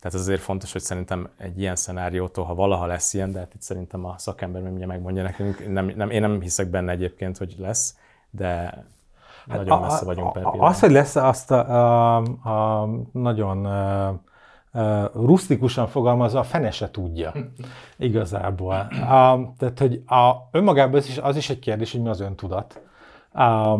Tehát 0.00 0.18
ez 0.18 0.26
azért 0.26 0.40
fontos, 0.40 0.72
hogy 0.72 0.82
szerintem 0.82 1.28
egy 1.36 1.60
ilyen 1.60 1.76
szenáriótól, 1.76 2.44
ha 2.44 2.54
valaha 2.54 2.86
lesz 2.86 3.14
ilyen, 3.14 3.32
de 3.32 3.38
hát 3.38 3.54
itt 3.54 3.62
szerintem 3.62 4.04
a 4.04 4.14
szakember 4.18 4.62
még 4.62 4.86
megmondja 4.86 5.22
nekünk, 5.22 5.72
nem, 5.72 5.92
nem, 5.96 6.10
én 6.10 6.20
nem 6.20 6.40
hiszek 6.40 6.66
benne 6.66 6.92
egyébként, 6.92 7.38
hogy 7.38 7.54
lesz, 7.58 7.96
de 8.30 8.84
Hát 9.48 9.58
nagyon 9.58 9.78
a, 9.78 9.80
messze 9.80 10.04
vagyunk 10.04 10.36
a, 10.36 10.52
Az, 10.58 10.80
hogy 10.80 10.90
lesz 10.90 11.16
azt 11.16 11.50
a, 11.50 12.16
a, 12.16 12.16
a 12.48 12.88
nagyon 13.12 13.64
a, 13.64 14.08
a, 14.08 15.10
rusztikusan 15.14 15.88
fogalmazva, 15.88 16.38
a 16.38 16.44
fene 16.44 16.70
se 16.70 16.90
tudja 16.90 17.32
igazából. 17.96 18.74
A, 18.90 19.52
tehát, 19.58 19.78
hogy 19.78 20.02
a, 20.06 20.32
önmagában 20.50 20.94
az 20.94 21.08
is, 21.08 21.18
az 21.18 21.36
is 21.36 21.50
egy 21.50 21.58
kérdés, 21.58 21.92
hogy 21.92 22.02
mi 22.02 22.08
az 22.08 22.20
öntudat. 22.20 22.80
A, 23.36 23.72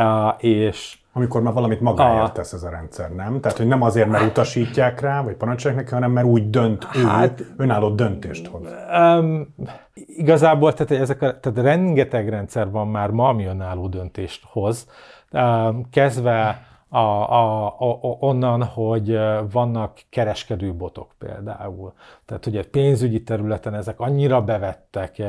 a, 0.00 0.36
és 0.38 0.98
amikor 1.12 1.42
már 1.42 1.52
valamit 1.52 1.80
magáért 1.80 2.32
tesz 2.32 2.52
ez 2.52 2.62
a 2.62 2.70
rendszer, 2.70 3.10
nem? 3.10 3.40
Tehát, 3.40 3.58
hogy 3.58 3.66
nem 3.66 3.82
azért, 3.82 4.08
mert 4.08 4.24
utasítják 4.24 5.00
rá, 5.00 5.22
vagy 5.22 5.34
parancsolják 5.34 5.80
neki, 5.80 5.94
hanem 5.94 6.10
mert 6.10 6.26
úgy 6.26 6.50
dönt 6.50 6.84
hát, 6.84 7.40
ő, 7.40 7.54
önálló 7.56 7.88
döntést 7.88 8.46
hoz. 8.46 8.68
Um, 8.98 9.54
igazából, 9.94 10.72
tehát, 10.72 11.02
ezek 11.02 11.22
a, 11.22 11.40
tehát 11.40 11.58
rengeteg 11.58 12.28
rendszer 12.28 12.70
van 12.70 12.88
már 12.88 13.10
ma, 13.10 13.28
ami 13.28 13.44
önálló 13.44 13.88
döntést 13.88 14.44
hoz. 14.44 14.88
Um, 15.30 15.86
kezdve 15.90 16.65
a, 16.88 16.98
a, 16.98 17.66
a, 17.66 18.16
onnan, 18.20 18.64
hogy 18.64 19.18
vannak 19.50 19.98
kereskedőbotok 20.10 21.14
például. 21.18 21.92
Tehát, 22.24 22.44
egy 22.56 22.68
pénzügyi 22.68 23.22
területen 23.22 23.74
ezek 23.74 24.00
annyira 24.00 24.42
bevettek, 24.42 25.22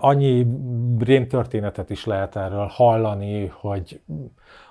annyi 0.00 0.46
rémtörténetet 0.98 1.90
is 1.90 2.04
lehet 2.04 2.36
erről 2.36 2.66
hallani, 2.66 3.46
hogy 3.46 4.00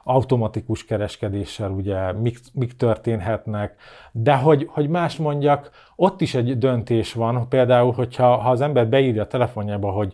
automatikus 0.04 0.86
kereskedéssel 0.86 1.72
ugye 1.72 2.12
mik, 2.12 2.40
mik 2.54 2.76
történhetnek, 2.76 3.76
de 4.12 4.36
hogy, 4.36 4.68
hogy 4.70 4.90
más 4.90 5.18
mondjak, 5.18 5.70
ott 5.96 6.22
is 6.22 6.36
egy 6.36 6.58
döntés 6.58 7.14
van, 7.14 7.48
például, 7.50 7.92
hogyha 7.92 8.36
ha 8.36 8.50
az 8.50 8.62
ember 8.62 8.88
beírja 8.88 9.22
a 9.22 9.28
telefonjába, 9.28 9.92
hogy 9.92 10.14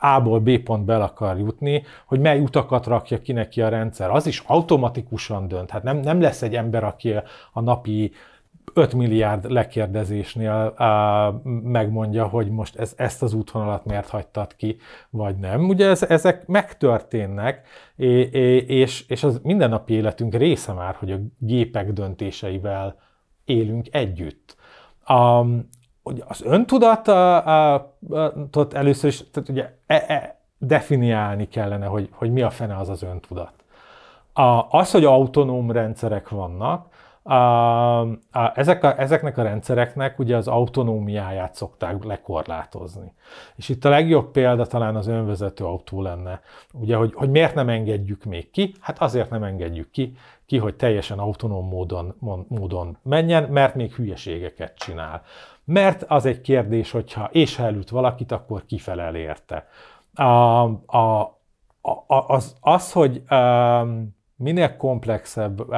A-ból 0.00 0.40
B 0.40 0.58
pontba 0.58 0.92
el 0.92 1.02
akar 1.02 1.38
jutni, 1.38 1.82
hogy 2.06 2.20
mely 2.20 2.40
utakat 2.40 2.86
rakja 2.86 3.20
ki 3.20 3.32
neki 3.32 3.62
a 3.62 3.68
rendszer, 3.68 4.10
az 4.10 4.26
is 4.26 4.42
automatikusan 4.46 5.48
dönt. 5.48 5.70
Hát 5.70 5.82
nem, 5.82 5.96
nem 5.96 6.20
lesz 6.20 6.42
egy 6.42 6.54
ember, 6.54 6.84
aki 6.84 7.14
a 7.52 7.60
napi 7.60 8.12
5 8.72 8.94
milliárd 8.94 9.50
lekérdezésnél 9.50 10.72
á, 10.76 11.30
megmondja, 11.62 12.26
hogy 12.26 12.50
most 12.50 12.76
ez, 12.76 12.92
ezt 12.96 13.22
az 13.22 13.34
útvonalat 13.34 13.84
miért 13.84 14.08
hagytad 14.08 14.56
ki, 14.56 14.76
vagy 15.10 15.36
nem. 15.36 15.68
Ugye 15.68 15.88
ez, 15.88 16.02
ezek 16.02 16.46
megtörténnek, 16.46 17.66
és, 17.96 19.06
és 19.08 19.24
az 19.24 19.40
mindennapi 19.42 19.92
életünk 19.92 20.34
része 20.34 20.72
már, 20.72 20.94
hogy 20.94 21.12
a 21.12 21.18
gépek 21.38 21.92
döntéseivel 21.92 22.96
élünk 23.44 23.86
együtt. 23.90 24.56
A, 25.04 25.44
az 26.26 26.42
öntudatot 26.44 27.94
először 28.74 29.10
is 29.10 29.30
tehát 29.30 29.48
ugye, 29.48 29.76
e, 29.86 30.04
e, 30.08 30.40
definiálni 30.58 31.48
kellene, 31.48 31.86
hogy, 31.86 32.08
hogy 32.12 32.32
mi 32.32 32.42
a 32.42 32.50
fene 32.50 32.76
az 32.76 32.88
az 32.88 33.02
öntudat. 33.02 33.52
A, 34.32 34.66
az, 34.68 34.90
hogy 34.90 35.04
autonóm 35.04 35.70
rendszerek 35.70 36.28
vannak, 36.28 36.93
a, 37.26 38.00
a, 38.00 38.18
ezek 38.54 38.84
a, 38.84 39.00
ezeknek 39.00 39.38
a 39.38 39.42
rendszereknek 39.42 40.18
ugye 40.18 40.36
az 40.36 40.48
autonómiáját 40.48 41.54
szokták 41.54 42.04
lekorlátozni. 42.04 43.12
És 43.56 43.68
itt 43.68 43.84
a 43.84 43.88
legjobb 43.88 44.30
példa 44.30 44.66
talán 44.66 44.96
az 44.96 45.06
önvezető 45.06 45.64
autó 45.64 46.02
lenne. 46.02 46.40
Ugye, 46.72 46.96
hogy, 46.96 47.14
hogy 47.14 47.30
miért 47.30 47.54
nem 47.54 47.68
engedjük 47.68 48.24
még 48.24 48.50
ki? 48.50 48.74
Hát 48.80 48.98
azért 48.98 49.30
nem 49.30 49.42
engedjük 49.42 49.90
ki, 49.90 50.16
ki, 50.46 50.58
hogy 50.58 50.74
teljesen 50.74 51.18
autonóm 51.18 51.68
módon, 51.68 52.14
módon 52.48 52.96
menjen, 53.02 53.42
mert 53.42 53.74
még 53.74 53.94
hülyeségeket 53.94 54.74
csinál. 54.78 55.22
Mert 55.64 56.02
az 56.02 56.26
egy 56.26 56.40
kérdés, 56.40 56.90
hogyha 56.90 57.28
és 57.32 57.56
ha 57.56 57.72
valakit, 57.90 58.32
akkor 58.32 58.64
kifelel 58.66 59.14
érte. 59.14 59.68
A, 60.14 60.62
a, 60.86 61.20
a, 61.80 62.04
az, 62.06 62.56
az, 62.60 62.92
hogy 62.92 63.22
um, 63.30 64.16
minél 64.44 64.76
komplexebb 64.76 65.60
uh, 65.60 65.76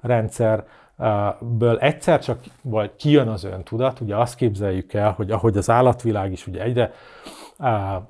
rendszerből 0.00 1.78
egyszer 1.78 2.20
csak 2.20 2.40
vagy 2.62 2.96
kijön 2.96 3.28
az 3.28 3.44
öntudat, 3.44 4.00
ugye 4.00 4.16
azt 4.16 4.34
képzeljük 4.34 4.92
el, 4.92 5.10
hogy 5.12 5.30
ahogy 5.30 5.56
az 5.56 5.70
állatvilág 5.70 6.32
is 6.32 6.46
ugye 6.46 6.62
egyre 6.62 6.92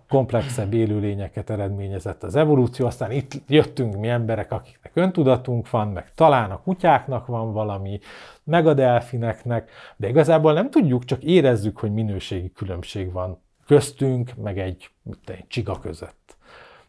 komplexebb 0.08 0.72
élőlényeket 0.72 1.50
eredményezett 1.50 2.22
az 2.22 2.36
evolúció, 2.36 2.86
aztán 2.86 3.10
itt 3.10 3.32
jöttünk 3.46 3.96
mi 3.96 4.08
emberek, 4.08 4.52
akiknek 4.52 4.92
öntudatunk 4.94 5.70
van, 5.70 5.88
meg 5.88 6.14
talán 6.14 6.50
a 6.50 6.60
kutyáknak 6.60 7.26
van 7.26 7.52
valami, 7.52 8.00
meg 8.44 8.66
a 8.66 8.74
delfineknek, 8.74 9.70
de 9.96 10.08
igazából 10.08 10.52
nem 10.52 10.70
tudjuk, 10.70 11.04
csak 11.04 11.22
érezzük, 11.22 11.78
hogy 11.78 11.92
minőségi 11.92 12.52
különbség 12.52 13.12
van 13.12 13.42
köztünk, 13.66 14.30
meg 14.42 14.58
egy, 14.58 14.90
egy 15.26 15.46
csiga 15.48 15.78
között. 15.78 16.33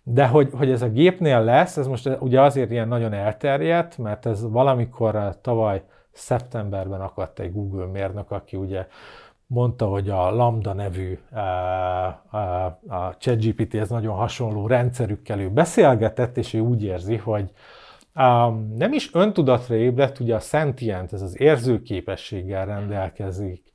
De 0.07 0.27
hogy, 0.27 0.49
hogy 0.57 0.71
ez 0.71 0.81
a 0.81 0.89
gépnél 0.89 1.43
lesz, 1.43 1.77
ez 1.77 1.87
most 1.87 2.09
ugye 2.19 2.41
azért 2.41 2.71
ilyen 2.71 2.87
nagyon 2.87 3.13
elterjedt, 3.13 3.97
mert 3.97 4.25
ez 4.25 4.49
valamikor 4.49 5.37
tavaly 5.41 5.83
szeptemberben 6.11 7.01
akadt 7.01 7.39
egy 7.39 7.51
Google 7.51 7.85
mérnök, 7.85 8.31
aki 8.31 8.57
ugye 8.57 8.87
mondta, 9.47 9.85
hogy 9.85 10.09
a 10.09 10.31
Lambda 10.31 10.73
nevű 10.73 11.19
a, 11.31 11.39
a, 12.37 12.65
a 12.87 13.15
ChatGPT 13.17 13.75
ez 13.75 13.89
nagyon 13.89 14.15
hasonló 14.15 14.67
rendszerükkel 14.67 15.39
ő 15.39 15.49
beszélgetett, 15.49 16.37
és 16.37 16.53
ő 16.53 16.59
úgy 16.59 16.83
érzi, 16.83 17.15
hogy 17.15 17.51
um, 18.15 18.73
nem 18.77 18.93
is 18.93 19.13
öntudatra 19.13 19.75
ébredt, 19.75 20.19
ugye 20.19 20.35
a 20.35 20.39
sentient, 20.39 21.13
ez 21.13 21.21
az 21.21 21.39
érzőképességgel 21.39 22.65
rendelkezik, 22.65 23.71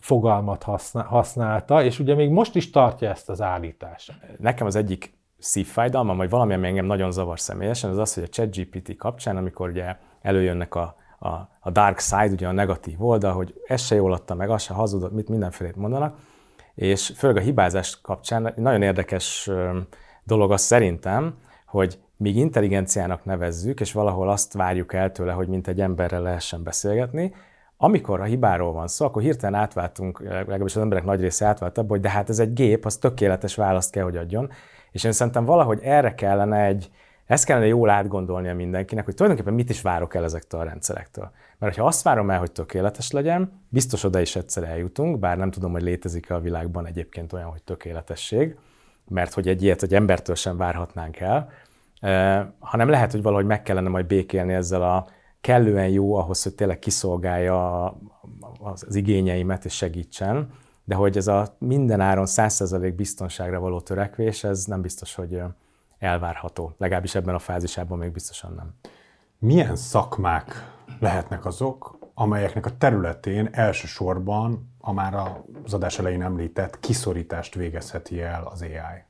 fogalmat 0.00 0.62
használ, 0.62 1.04
használta, 1.04 1.82
és 1.84 1.98
ugye 1.98 2.14
még 2.14 2.30
most 2.30 2.56
is 2.56 2.70
tartja 2.70 3.10
ezt 3.10 3.30
az 3.30 3.40
állítást. 3.40 4.12
Nekem 4.38 4.66
az 4.66 4.76
egyik 4.76 5.18
szívfájdalmam, 5.38 6.16
vagy 6.16 6.30
valami, 6.30 6.54
ami 6.54 6.66
engem 6.66 6.84
nagyon 6.84 7.12
zavar 7.12 7.40
személyesen, 7.40 7.90
az 7.90 7.98
az, 7.98 8.14
hogy 8.14 8.22
a 8.22 8.28
ChatGPT 8.28 8.96
kapcsán, 8.96 9.36
amikor 9.36 9.68
ugye 9.68 9.96
előjönnek 10.22 10.74
a 10.74 10.98
a, 11.20 11.48
a 11.60 11.70
dark 11.70 11.98
side, 11.98 12.30
ugye 12.30 12.48
a 12.48 12.52
negatív 12.52 13.02
oldal, 13.04 13.32
hogy 13.32 13.54
ez 13.66 13.80
se 13.82 13.94
jól 13.94 14.12
adta 14.12 14.34
meg, 14.34 14.50
az 14.50 14.62
se 14.62 14.74
hazudott, 14.74 15.12
mit 15.12 15.28
mindenfélét 15.28 15.76
mondanak, 15.76 16.18
és 16.74 17.12
főleg 17.16 17.36
a 17.36 17.40
hibázás 17.40 18.00
kapcsán 18.00 18.52
nagyon 18.56 18.82
érdekes 18.82 19.50
dolog 20.24 20.52
az 20.52 20.60
szerintem, 20.60 21.34
hogy 21.66 21.98
míg 22.16 22.36
intelligenciának 22.36 23.24
nevezzük, 23.24 23.80
és 23.80 23.92
valahol 23.92 24.30
azt 24.30 24.52
várjuk 24.52 24.92
el 24.92 25.12
tőle, 25.12 25.32
hogy 25.32 25.48
mint 25.48 25.68
egy 25.68 25.80
emberrel 25.80 26.22
lehessen 26.22 26.62
beszélgetni, 26.62 27.34
amikor 27.82 28.20
a 28.20 28.24
hibáról 28.24 28.72
van 28.72 28.88
szó, 28.88 29.04
akkor 29.06 29.22
hirtelen 29.22 29.60
átváltunk, 29.60 30.22
legalábbis 30.22 30.76
az 30.76 30.82
emberek 30.82 31.04
nagy 31.04 31.20
része 31.20 31.46
átvált 31.46 31.78
abba, 31.78 31.88
hogy 31.88 32.00
de 32.00 32.10
hát 32.10 32.28
ez 32.28 32.38
egy 32.38 32.52
gép, 32.52 32.84
az 32.84 32.96
tökéletes 32.96 33.54
választ 33.54 33.90
kell, 33.90 34.04
hogy 34.04 34.16
adjon. 34.16 34.50
És 34.90 35.04
én 35.04 35.12
szerintem 35.12 35.44
valahogy 35.44 35.78
erre 35.82 36.14
kellene 36.14 36.64
egy, 36.64 36.90
ezt 37.26 37.44
kellene 37.44 37.66
jól 37.66 37.90
átgondolnia 37.90 38.54
mindenkinek, 38.54 39.04
hogy 39.04 39.14
tulajdonképpen 39.14 39.54
mit 39.54 39.70
is 39.70 39.82
várok 39.82 40.14
el 40.14 40.24
ezektől 40.24 40.60
a 40.60 40.64
rendszerektől. 40.64 41.30
Mert 41.58 41.76
ha 41.76 41.84
azt 41.84 42.02
várom 42.02 42.30
el, 42.30 42.38
hogy 42.38 42.52
tökéletes 42.52 43.10
legyen, 43.10 43.62
biztos 43.68 44.04
oda 44.04 44.20
is 44.20 44.36
egyszer 44.36 44.64
eljutunk, 44.64 45.18
bár 45.18 45.36
nem 45.36 45.50
tudom, 45.50 45.72
hogy 45.72 45.82
létezik-e 45.82 46.34
a 46.34 46.40
világban 46.40 46.86
egyébként 46.86 47.32
olyan, 47.32 47.50
hogy 47.50 47.62
tökéletesség, 47.62 48.56
mert 49.08 49.34
hogy 49.34 49.48
egy 49.48 49.62
ilyet 49.62 49.82
egy 49.82 49.94
embertől 49.94 50.34
sem 50.34 50.56
várhatnánk 50.56 51.18
el, 51.20 51.50
hanem 52.58 52.88
lehet, 52.88 53.12
hogy 53.12 53.22
valahogy 53.22 53.46
meg 53.46 53.62
kellene 53.62 53.88
majd 53.88 54.06
békélni 54.06 54.52
ezzel 54.52 54.82
a 54.82 55.06
kellően 55.40 55.88
jó 55.88 56.14
ahhoz, 56.14 56.42
hogy 56.42 56.54
tényleg 56.54 56.78
kiszolgálja 56.78 57.84
az 58.60 58.94
igényeimet 58.94 59.64
és 59.64 59.74
segítsen, 59.74 60.50
de 60.84 60.94
hogy 60.94 61.16
ez 61.16 61.26
a 61.26 61.56
minden 61.58 62.00
áron 62.00 62.26
100% 62.28 62.92
biztonságra 62.96 63.60
való 63.60 63.80
törekvés, 63.80 64.44
ez 64.44 64.64
nem 64.64 64.80
biztos, 64.80 65.14
hogy 65.14 65.42
elvárható. 65.98 66.74
Legalábbis 66.78 67.14
ebben 67.14 67.34
a 67.34 67.38
fázisában 67.38 67.98
még 67.98 68.12
biztosan 68.12 68.52
nem. 68.54 68.74
Milyen 69.38 69.76
szakmák 69.76 70.72
lehetnek 70.98 71.44
azok, 71.44 71.98
amelyeknek 72.14 72.66
a 72.66 72.76
területén 72.76 73.48
elsősorban 73.52 74.72
a 74.80 74.92
már 74.92 75.14
az 75.64 75.74
adás 75.74 75.98
elején 75.98 76.22
említett 76.22 76.80
kiszorítást 76.80 77.54
végezheti 77.54 78.20
el 78.20 78.44
az 78.44 78.62
AI? 78.62 79.04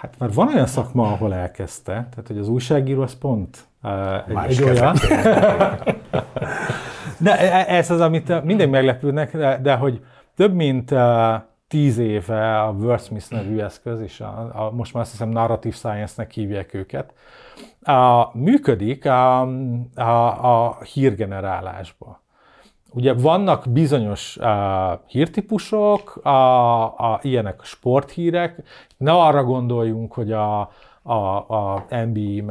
Hát 0.00 0.18
már 0.18 0.32
van 0.32 0.48
olyan 0.48 0.66
szakma, 0.66 1.12
ahol 1.12 1.34
elkezdte, 1.34 1.92
tehát 1.92 2.26
hogy 2.26 2.38
az 2.38 2.48
újságíró 2.48 3.02
az 3.02 3.14
pont 3.14 3.67
egy, 4.26 4.36
egy 4.48 4.62
olyan. 4.62 4.96
de 7.18 7.38
e, 7.38 7.58
e, 7.58 7.76
ez 7.76 7.90
az, 7.90 8.00
amit 8.00 8.44
minden 8.44 8.68
meglepődnek, 8.68 9.36
de, 9.36 9.58
de 9.62 9.74
hogy 9.74 10.00
több 10.36 10.54
mint 10.54 10.94
tíz 11.68 11.98
éve 11.98 12.60
a 12.60 12.70
Wordsmith 12.70 13.30
nevű 13.30 13.58
eszköz, 13.58 14.00
és 14.00 14.20
a, 14.20 14.50
a, 14.52 14.70
most 14.70 14.92
már 14.92 15.02
azt 15.02 15.10
hiszem 15.10 15.28
Narrative 15.28 15.74
Science-nek 15.74 16.30
hívják 16.30 16.74
őket, 16.74 17.12
a, 17.82 18.30
működik 18.32 19.06
a, 19.06 19.40
a, 19.94 20.66
a 20.66 20.78
hírgenerálásba. 20.82 22.20
Ugye 22.90 23.14
vannak 23.14 23.64
bizonyos 23.68 24.36
uh, 24.36 24.46
hírtípusok, 25.06 26.16
a, 26.16 26.82
a, 26.84 27.18
ilyenek 27.22 27.60
sporthírek, 27.62 28.62
ne 28.96 29.12
arra 29.12 29.44
gondoljunk, 29.44 30.12
hogy 30.12 30.32
a, 30.32 30.70
a, 31.08 31.48
a 31.48 31.86
NBA 31.90 32.42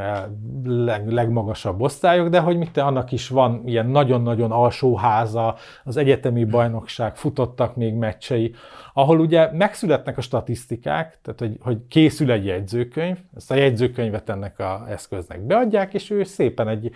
leg, 0.64 1.12
legmagasabb 1.12 1.82
osztályok, 1.82 2.28
de 2.28 2.40
hogy 2.40 2.58
mit 2.58 2.78
annak 2.78 3.12
is 3.12 3.30
van 3.30 3.62
ilyen 3.66 3.88
nagyon-nagyon 3.88 4.52
alsóháza, 4.52 5.56
az 5.84 5.98
egyetemi 5.98 6.44
bajnokság 6.44 7.16
futottak 7.16 7.76
még 7.76 7.94
meccsei, 7.94 8.54
ahol 8.94 9.20
ugye 9.20 9.52
megszületnek 9.52 10.18
a 10.18 10.22
statisztikák, 10.22 11.20
tehát 11.22 11.40
hogy, 11.40 11.58
hogy 11.62 11.78
készül 11.88 12.32
egy 12.32 12.46
jegyzőkönyv, 12.46 13.18
ezt 13.36 13.52
a 13.52 13.56
jegyzőkönyvet 13.56 14.30
ennek 14.30 14.60
a 14.60 14.86
eszköznek 14.90 15.42
beadják, 15.42 15.94
és 15.94 16.10
ő 16.10 16.24
szépen 16.24 16.68
egy 16.68 16.92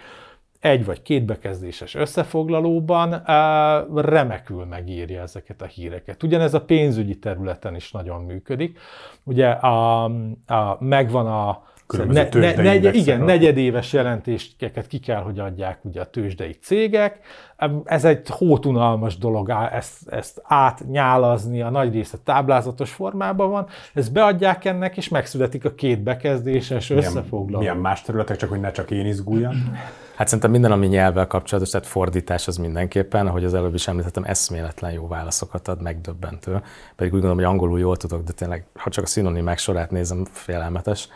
egy 0.62 0.86
vagy 0.86 1.02
két 1.02 1.26
bekezdéses 1.26 1.96
összefoglalóban 1.96 3.24
remekül 3.96 4.66
megírja 4.66 5.22
ezeket 5.22 5.62
a 5.62 5.66
híreket. 5.66 6.24
Ugyanez 6.24 6.54
a 6.54 6.62
pénzügyi 6.62 7.20
területen 7.20 7.76
is 7.76 7.92
nagyon 7.92 8.22
működik. 8.22 8.80
Ugye 9.24 9.50
a, 9.50 10.04
a, 10.46 10.78
megvan 10.80 11.28
a 11.28 11.64
ne, 11.98 12.28
ne, 12.32 12.54
negy, 12.54 12.96
igen, 12.96 13.22
negyedéves 13.22 13.94
jelentéseket 13.94 14.88
ki 14.88 15.00
kell, 15.00 15.22
hogy 15.22 15.40
adják 15.40 15.80
ugye 15.82 16.02
a 16.02 16.06
tőzsdei 16.06 16.52
cégek. 16.52 17.20
Ez 17.86 18.06
egy 18.06 18.28
hótunalmas 18.30 19.18
dolog 19.18 19.54
ezt, 19.72 20.10
ezt 20.10 20.42
átnyálazni, 20.44 21.62
a 21.62 21.70
nagy 21.70 21.94
része 21.94 22.18
táblázatos 22.24 22.92
formában 22.92 23.50
van. 23.50 23.68
Ezt 23.94 24.12
beadják 24.12 24.66
ennek, 24.66 24.98
és 24.98 25.10
megszületik 25.10 25.66
a 25.66 25.74
két 25.74 26.04
bekezdéses 26.04 26.90
összefoglaló. 26.90 27.60
Milyen 27.60 27.78
más 27.78 28.02
területek, 28.02 28.38
csak 28.38 28.50
hogy 28.50 28.60
ne 28.60 28.72
csak 28.72 28.92
én 28.92 29.06
izguljam? 29.06 29.78
Hát 30.16 30.30
szerintem 30.30 30.52
minden, 30.52 30.72
ami 30.72 30.88
nyelvvel 30.88 31.28
kapcsolatos, 31.28 31.70
tehát 31.70 31.88
fordítás 31.88 32.48
az 32.48 32.58
mindenképpen, 32.58 33.28
ahogy 33.28 33.44
az 33.44 33.54
előbb 33.54 33.74
is 33.74 33.88
említettem, 33.88 34.24
eszméletlen 34.24 34.92
jó 34.92 35.08
válaszokat 35.08 35.68
ad, 35.68 35.82
megdöbbentő. 35.82 36.52
Pedig 36.96 37.14
úgy 37.14 37.22
gondolom, 37.22 37.36
hogy 37.36 37.46
angolul 37.46 37.80
jól 37.80 37.98
tudok, 37.98 38.24
de 38.24 38.32
tényleg, 38.32 38.66
ha 38.74 38.90
csak 38.90 39.04
a 39.04 39.08
szinonimák 39.08 39.58
sorát 39.58 39.92
nézem, 39.92 40.26
félelmetes. 40.32 41.10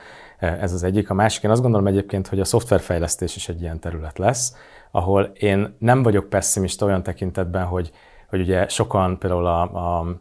Ez 0.48 0.74
az 0.74 0.84
egyik. 0.84 1.10
A 1.10 1.14
másik, 1.14 1.44
én 1.44 1.52
azt 1.52 1.62
gondolom 1.62 1.88
egyébként, 1.88 2.28
hogy 2.28 2.40
a 2.40 2.46
szoftverfejlesztés 2.46 3.36
is 3.36 3.50
egy 3.50 3.62
ilyen 3.62 3.80
terület 3.80 4.18
lesz, 4.18 4.56
ahol 4.92 5.24
én 5.24 5.76
nem 5.80 6.04
vagyok 6.04 6.30
pessimista 6.30 6.86
olyan 6.86 7.04
tekintetben, 7.04 7.66
hogy, 7.66 7.92
hogy 8.30 8.40
ugye 8.40 8.68
sokan 8.68 9.20
például 9.20 9.46
a, 9.46 9.62
a 9.62 10.20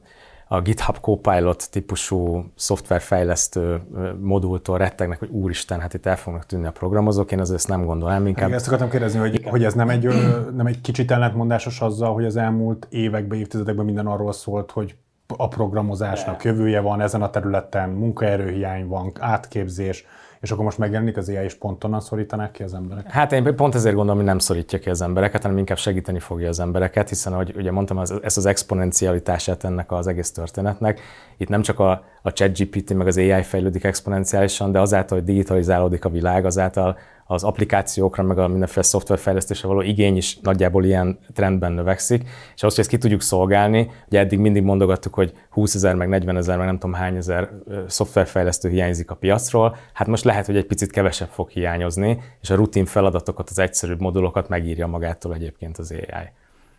a 0.48 0.60
GitHub 0.60 0.98
Copilot 1.00 1.70
típusú 1.70 2.44
szoftverfejlesztő 2.54 3.82
modultól 4.20 4.78
rettegnek, 4.78 5.18
hogy 5.18 5.28
úristen, 5.28 5.80
hát 5.80 5.94
itt 5.94 6.06
el 6.06 6.16
fognak 6.16 6.46
tűnni 6.46 6.66
a 6.66 6.70
programozók, 6.70 7.32
én 7.32 7.40
azért 7.40 7.58
ezt 7.58 7.68
nem 7.68 7.84
gondolom. 7.84 8.26
Inkább... 8.26 8.52
Ezt 8.52 8.66
akartam 8.66 8.90
kérdezni, 8.90 9.18
hogy, 9.18 9.44
hogy 9.44 9.64
ez 9.64 9.74
nem 9.74 9.88
egy, 9.88 10.08
nem 10.56 10.66
egy 10.66 10.80
kicsit 10.80 11.10
ellentmondásos 11.10 11.80
azzal, 11.80 12.12
hogy 12.12 12.24
az 12.24 12.36
elmúlt 12.36 12.86
években, 12.90 13.38
évtizedekben 13.38 13.84
minden 13.84 14.06
arról 14.06 14.32
szólt, 14.32 14.70
hogy 14.70 14.96
a 15.36 15.48
programozásnak 15.48 16.42
De. 16.42 16.48
jövője 16.48 16.80
van 16.80 17.00
ezen 17.00 17.22
a 17.22 17.30
területen, 17.30 17.88
munkaerőhiány 17.88 18.86
van, 18.86 19.12
átképzés, 19.18 20.06
és 20.40 20.50
akkor 20.50 20.64
most 20.64 20.78
megjelenik 20.78 21.16
az 21.16 21.28
AI, 21.28 21.44
és 21.44 21.54
pont 21.54 21.84
onnan 21.84 22.00
szorítanák 22.00 22.50
ki 22.50 22.62
az 22.62 22.74
embereket? 22.74 23.10
Hát 23.12 23.32
én 23.32 23.56
pont 23.56 23.74
ezért 23.74 23.94
gondolom, 23.94 24.18
hogy 24.18 24.28
nem 24.28 24.38
szorítja 24.38 24.78
ki 24.78 24.90
az 24.90 25.02
embereket, 25.02 25.42
hanem 25.42 25.58
inkább 25.58 25.78
segíteni 25.78 26.18
fogja 26.18 26.48
az 26.48 26.60
embereket, 26.60 27.08
hiszen 27.08 27.32
ahogy 27.32 27.52
ugye 27.56 27.70
mondtam, 27.70 27.98
ez, 27.98 28.12
ez 28.22 28.36
az 28.36 28.46
exponencialitását 28.46 29.64
ennek 29.64 29.92
az 29.92 30.06
egész 30.06 30.32
történetnek. 30.32 31.00
Itt 31.36 31.48
nem 31.48 31.62
csak 31.62 31.78
a, 31.78 32.04
a 32.22 32.32
ChatGPT 32.32 32.94
meg 32.94 33.06
az 33.06 33.16
AI 33.16 33.42
fejlődik 33.42 33.84
exponenciálisan, 33.84 34.72
de 34.72 34.80
azáltal, 34.80 35.18
hogy 35.18 35.26
digitalizálódik 35.26 36.04
a 36.04 36.08
világ, 36.08 36.44
azáltal 36.44 36.98
az 37.34 37.44
applikációkra, 37.44 38.22
meg 38.22 38.38
a 38.38 38.48
mindenféle 38.48 38.82
szoftverfejlesztésre 38.82 39.68
való 39.68 39.80
igény 39.80 40.16
is 40.16 40.38
nagyjából 40.40 40.84
ilyen 40.84 41.18
trendben 41.32 41.72
növekszik, 41.72 42.22
és 42.54 42.62
ahhoz, 42.62 42.74
hogy 42.74 42.78
ezt 42.78 42.88
ki 42.88 42.98
tudjuk 42.98 43.22
szolgálni, 43.22 43.90
ugye 44.06 44.18
eddig 44.18 44.38
mindig 44.38 44.62
mondogattuk, 44.62 45.14
hogy 45.14 45.32
20 45.50 45.74
ezer, 45.74 45.94
meg 45.94 46.08
40 46.08 46.36
ezer, 46.36 46.56
meg 46.56 46.66
nem 46.66 46.78
tudom 46.78 46.94
hány 46.94 47.16
ezer 47.16 47.50
szoftverfejlesztő 47.86 48.68
hiányzik 48.68 49.10
a 49.10 49.14
piacról, 49.14 49.76
hát 49.92 50.06
most 50.06 50.24
lehet, 50.24 50.46
hogy 50.46 50.56
egy 50.56 50.66
picit 50.66 50.90
kevesebb 50.90 51.28
fog 51.28 51.48
hiányozni, 51.48 52.20
és 52.40 52.50
a 52.50 52.54
rutin 52.54 52.84
feladatokat, 52.84 53.50
az 53.50 53.58
egyszerűbb 53.58 54.00
modulokat 54.00 54.48
megírja 54.48 54.86
magától 54.86 55.34
egyébként 55.34 55.78
az 55.78 55.90
AI. 55.90 56.28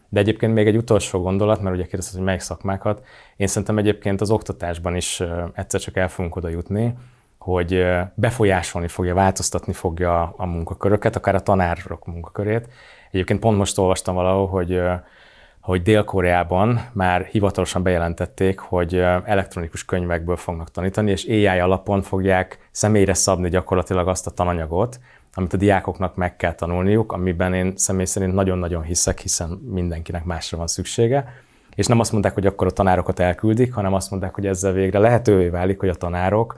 De 0.09 0.19
egyébként 0.19 0.53
még 0.53 0.67
egy 0.67 0.77
utolsó 0.77 1.21
gondolat, 1.21 1.61
mert 1.61 1.75
ugye 1.75 1.83
kérdezted, 1.83 2.15
hogy 2.15 2.25
melyik 2.25 2.41
szakmákat. 2.41 3.03
Én 3.37 3.47
szerintem 3.47 3.77
egyébként 3.77 4.21
az 4.21 4.31
oktatásban 4.31 4.95
is 4.95 5.21
egyszer 5.53 5.79
csak 5.79 5.97
el 5.97 6.07
fogunk 6.07 6.35
oda 6.35 6.49
jutni, 6.49 6.93
hogy 7.45 7.86
befolyásolni 8.15 8.88
fogja, 8.88 9.13
változtatni 9.13 9.73
fogja 9.73 10.34
a 10.38 10.45
munkaköröket, 10.45 11.15
akár 11.15 11.36
a 11.36 11.39
tanárok 11.39 12.05
munkakörét. 12.05 12.67
Egyébként 13.12 13.39
pont 13.39 13.58
most 13.58 13.77
olvastam 13.77 14.15
valahol, 14.15 14.47
hogy 14.47 14.81
hogy 15.62 15.81
Dél-Koreában 15.81 16.89
már 16.93 17.25
hivatalosan 17.25 17.84
bejelentették, 17.84 18.60
hogy 18.60 18.95
elektronikus 19.25 19.86
könyvekből 19.86 20.36
fognak 20.36 20.71
tanítani, 20.71 21.12
és 21.12 21.25
AI 21.25 21.47
alapon 21.47 22.01
fogják 22.01 22.69
személyre 22.71 23.13
szabni 23.13 23.49
gyakorlatilag 23.49 24.08
azt 24.08 24.27
a 24.27 24.31
tananyagot, 24.31 24.99
amit 25.34 25.53
a 25.53 25.58
diákoknak 25.58 26.15
meg 26.15 26.36
kell 26.36 26.53
tanulniuk, 26.53 27.12
amiben 27.12 27.53
én 27.53 27.73
személy 27.75 28.05
szerint 28.05 28.34
nagyon-nagyon 28.34 28.84
hiszek, 28.84 29.19
hiszen 29.19 29.49
mindenkinek 29.49 30.23
másra 30.23 30.58
van 30.58 30.67
szüksége. 30.67 31.34
És 31.75 31.88
nem 31.88 31.99
azt 31.99 32.12
mondták, 32.12 32.34
hogy 32.34 32.45
akkor 32.45 32.67
a 32.67 32.71
tanárokat 32.71 33.19
elküldik, 33.19 33.73
hanem 33.73 33.93
azt 33.93 34.10
mondták, 34.10 34.36
hogy 34.36 34.45
ezzel 34.45 34.71
végre 34.71 34.99
lehetővé 34.99 35.47
válik, 35.47 35.79
hogy 35.79 35.89
a 35.89 35.95
tanárok 35.95 36.58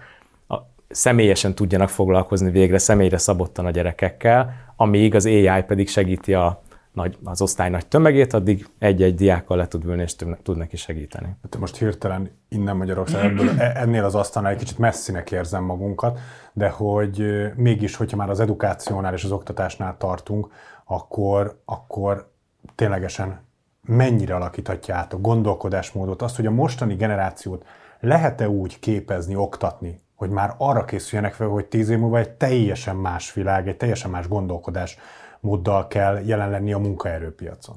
személyesen 0.89 1.55
tudjanak 1.55 1.89
foglalkozni 1.89 2.51
végre 2.51 2.77
személyre 2.77 3.17
szabottan 3.17 3.65
a 3.65 3.71
gyerekekkel, 3.71 4.53
amíg 4.75 5.15
az 5.15 5.25
AI 5.25 5.63
pedig 5.67 5.89
segíti 5.89 6.33
a 6.33 6.61
nagy, 6.97 7.17
az 7.23 7.41
osztály 7.41 7.69
nagy 7.69 7.87
tömegét, 7.87 8.33
addig 8.33 8.67
egy-egy 8.79 9.15
diákkal 9.15 9.57
le 9.57 9.67
tud 9.67 9.85
ülni, 9.85 10.01
és 10.01 10.15
tud 10.15 10.57
neki 10.57 10.77
segíteni. 10.77 11.35
Hát 11.41 11.57
most 11.59 11.77
hirtelen 11.77 12.29
innen 12.49 12.77
Magyarország, 12.77 13.25
ebből, 13.25 13.49
e, 13.49 13.71
ennél 13.75 14.03
az 14.03 14.15
asztalnál 14.15 14.51
egy 14.51 14.57
kicsit 14.57 14.77
messzinek 14.77 15.31
érzem 15.31 15.63
magunkat, 15.63 16.19
de 16.53 16.69
hogy 16.69 17.25
mégis, 17.55 17.95
hogyha 17.95 18.17
már 18.17 18.29
az 18.29 18.39
edukációnál 18.39 19.13
és 19.13 19.23
az 19.23 19.31
oktatásnál 19.31 19.97
tartunk, 19.97 20.51
akkor, 20.85 21.61
akkor 21.65 22.31
ténylegesen 22.75 23.45
mennyire 23.81 24.35
alakíthatja 24.35 24.95
át 24.95 25.13
a 25.13 25.17
gondolkodásmódot, 25.17 26.21
azt, 26.21 26.35
hogy 26.35 26.45
a 26.45 26.51
mostani 26.51 26.95
generációt 26.95 27.65
lehet-e 27.99 28.49
úgy 28.49 28.79
képezni, 28.79 29.35
oktatni, 29.35 29.99
hogy 30.17 30.29
már 30.29 30.55
arra 30.57 30.85
készüljenek 30.85 31.33
fel, 31.33 31.47
hogy 31.47 31.65
tíz 31.65 31.89
év 31.89 31.97
múlva 31.97 32.17
egy 32.17 32.29
teljesen 32.31 32.95
más 32.95 33.33
világ, 33.33 33.67
egy 33.67 33.77
teljesen 33.77 34.11
más 34.11 34.27
gondolkodás 34.27 34.97
móddal 35.39 35.87
kell 35.87 36.19
jelen 36.25 36.49
lenni 36.49 36.73
a 36.73 36.77
munkaerőpiacon? 36.77 37.75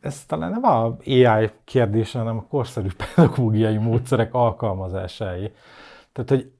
Ez 0.00 0.24
talán 0.24 0.50
nem 0.50 0.64
a 0.64 0.96
AI 1.06 1.50
kérdése, 1.64 2.18
hanem 2.18 2.36
a 2.36 2.46
korszerű 2.48 2.88
pedagógiai 2.96 3.76
módszerek 3.76 4.34
alkalmazásai. 4.34 5.52
Tehát, 6.12 6.30
hogy 6.30 6.52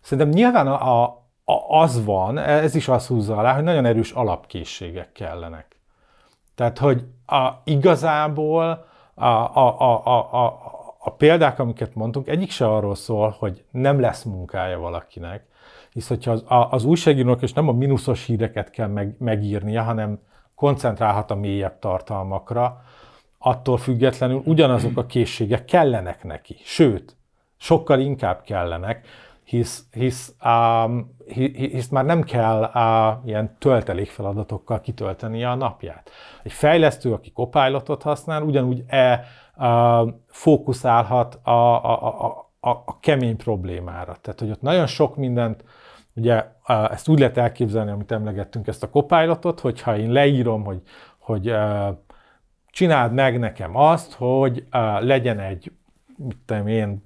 szerintem 0.00 0.34
nyilván 0.34 0.66
a, 0.66 1.04
a, 1.44 1.80
az 1.80 2.04
van, 2.04 2.38
ez 2.38 2.74
is 2.74 2.88
azt 2.88 3.06
húzza 3.06 3.36
alá, 3.36 3.54
hogy 3.54 3.64
nagyon 3.64 3.84
erős 3.84 4.10
alapkészségek 4.10 5.12
kellenek. 5.12 5.80
Tehát, 6.54 6.78
hogy 6.78 7.04
a, 7.26 7.48
igazából 7.64 8.86
a, 9.14 9.24
a, 9.24 9.80
a, 9.80 10.06
a, 10.06 10.44
a, 10.44 10.78
a 11.08 11.12
példák, 11.12 11.58
amiket 11.58 11.94
mondtunk, 11.94 12.28
egyik 12.28 12.50
se 12.50 12.66
arról 12.66 12.94
szól, 12.94 13.36
hogy 13.38 13.64
nem 13.70 14.00
lesz 14.00 14.22
munkája 14.22 14.78
valakinek, 14.78 15.46
hisz 15.92 16.08
hogyha 16.08 16.30
az, 16.30 16.44
az 16.70 16.84
újságírónak 16.84 17.42
és 17.42 17.52
nem 17.52 17.68
a 17.68 17.72
mínuszos 17.72 18.24
híreket 18.24 18.70
kell 18.70 18.86
meg, 18.86 19.14
megírnia, 19.18 19.82
hanem 19.82 20.18
koncentrálhat 20.54 21.30
a 21.30 21.34
mélyebb 21.34 21.78
tartalmakra, 21.78 22.82
attól 23.38 23.76
függetlenül 23.76 24.42
ugyanazok 24.44 24.96
a 24.96 25.06
készségek 25.06 25.64
kellenek 25.64 26.24
neki. 26.24 26.56
Sőt, 26.64 27.16
sokkal 27.56 28.00
inkább 28.00 28.42
kellenek, 28.42 29.06
hisz, 29.48 29.86
hisz, 29.90 30.34
um, 30.44 31.16
hisz 31.54 31.88
már 31.88 32.04
nem 32.04 32.22
kell 32.22 32.70
uh, 32.74 33.26
ilyen 33.28 33.56
töltelékfeladatokkal 33.58 34.80
kitölteni 34.80 35.44
a 35.44 35.54
napját. 35.54 36.10
Egy 36.42 36.52
fejlesztő, 36.52 37.12
aki 37.12 37.32
Copilotot 37.32 38.02
használ, 38.02 38.42
ugyanúgy 38.42 38.84
e, 38.86 39.24
uh, 39.56 40.08
fókuszálhat 40.26 41.34
a, 41.42 41.50
a, 41.50 42.24
a, 42.24 42.48
a, 42.60 42.70
a 42.70 43.00
kemény 43.00 43.36
problémára. 43.36 44.16
Tehát, 44.20 44.40
hogy 44.40 44.50
ott 44.50 44.62
nagyon 44.62 44.86
sok 44.86 45.16
mindent 45.16 45.64
Ugye 46.18 46.44
ezt 46.90 47.08
úgy 47.08 47.18
lehet 47.18 47.36
elképzelni, 47.36 47.90
amit 47.90 48.12
emlegettünk, 48.12 48.66
ezt 48.66 48.82
a 48.82 48.90
copilotot, 48.90 49.60
hogyha 49.60 49.96
én 49.96 50.10
leírom, 50.10 50.64
hogy, 50.64 50.82
hogy 51.18 51.54
csináld 52.70 53.12
meg 53.12 53.38
nekem 53.38 53.76
azt, 53.76 54.12
hogy 54.12 54.64
legyen 55.00 55.38
egy, 55.38 55.72
mit 56.16 56.36
tudom 56.46 56.66
én, 56.66 57.02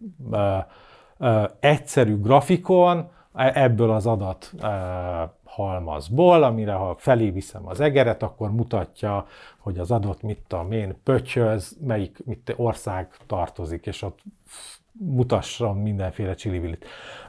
egyszerű 1.60 2.20
grafikon 2.20 3.10
e, 3.34 3.52
ebből 3.54 3.90
az 3.90 4.06
adat 4.06 4.52
halmazból, 5.44 6.42
amire 6.42 6.72
ha 6.72 6.96
felé 6.98 7.30
viszem 7.30 7.66
az 7.66 7.80
egeret, 7.80 8.22
akkor 8.22 8.52
mutatja, 8.52 9.26
hogy 9.58 9.78
az 9.78 9.90
adott, 9.90 10.22
mit 10.22 10.38
tudom 10.46 10.72
én, 10.72 10.96
pöcsöz, 11.02 11.76
melyik 11.80 12.18
mit, 12.24 12.54
ország 12.56 13.16
tartozik, 13.26 13.86
és 13.86 14.02
ott 14.02 14.18
mutasson 14.92 15.76
mindenféle 15.76 16.34
csilivilit. 16.34 16.86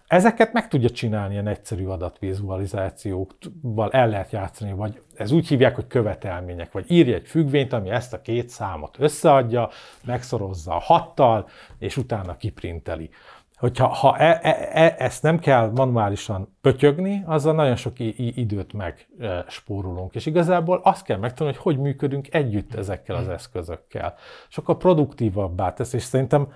Ezeket 0.08 0.54
meg 0.54 0.68
tudja 0.68 0.90
csinálni 0.90 1.34
ilyen 1.34 1.48
egyszerű 1.48 1.86
adatvizualizációkkal, 1.86 3.92
el 3.92 4.10
lehet 4.10 4.32
játszani, 4.32 4.74
vagy 4.74 5.02
ez 5.16 5.32
úgy 5.32 5.48
hívják, 5.48 5.76
hogy 5.76 5.88
követelmények, 5.88 6.72
vagy 6.72 6.92
írj 6.92 7.14
egy 7.14 7.28
függvényt, 7.28 7.74
ami 7.74 7.90
ezt 7.90 8.14
a 8.14 8.22
két 8.22 8.50
számot 8.50 8.96
összeadja, 9.00 9.70
megszorozza 10.06 10.76
a 10.76 10.80
hattal, 10.80 11.48
és 11.80 11.98
utána 11.98 12.38
kiprinteli. 12.38 13.10
Hogyha 13.58 13.88
ha 13.88 14.18
e, 14.18 14.40
e, 14.42 14.70
e, 14.74 14.96
ezt 14.98 15.24
nem 15.24 15.40
kell 15.40 15.72
manuálisan 15.76 16.58
pötyögni, 16.62 17.24
azzal 17.26 17.54
nagyon 17.54 17.76
sok 17.76 17.94
időt 18.18 18.74
megspórolunk. 18.74 20.16
És 20.16 20.26
igazából 20.26 20.80
azt 20.84 21.04
kell 21.04 21.18
megtanulni, 21.18 21.58
hogy 21.58 21.76
hogy 21.76 21.84
működünk 21.84 22.34
együtt 22.34 22.74
ezekkel 22.74 23.16
az 23.16 23.30
eszközökkel. 23.30 24.14
Sokkal 24.48 24.78
produktívabbá 24.78 25.74
tesz, 25.74 25.94
és 25.94 26.04
szerintem 26.04 26.48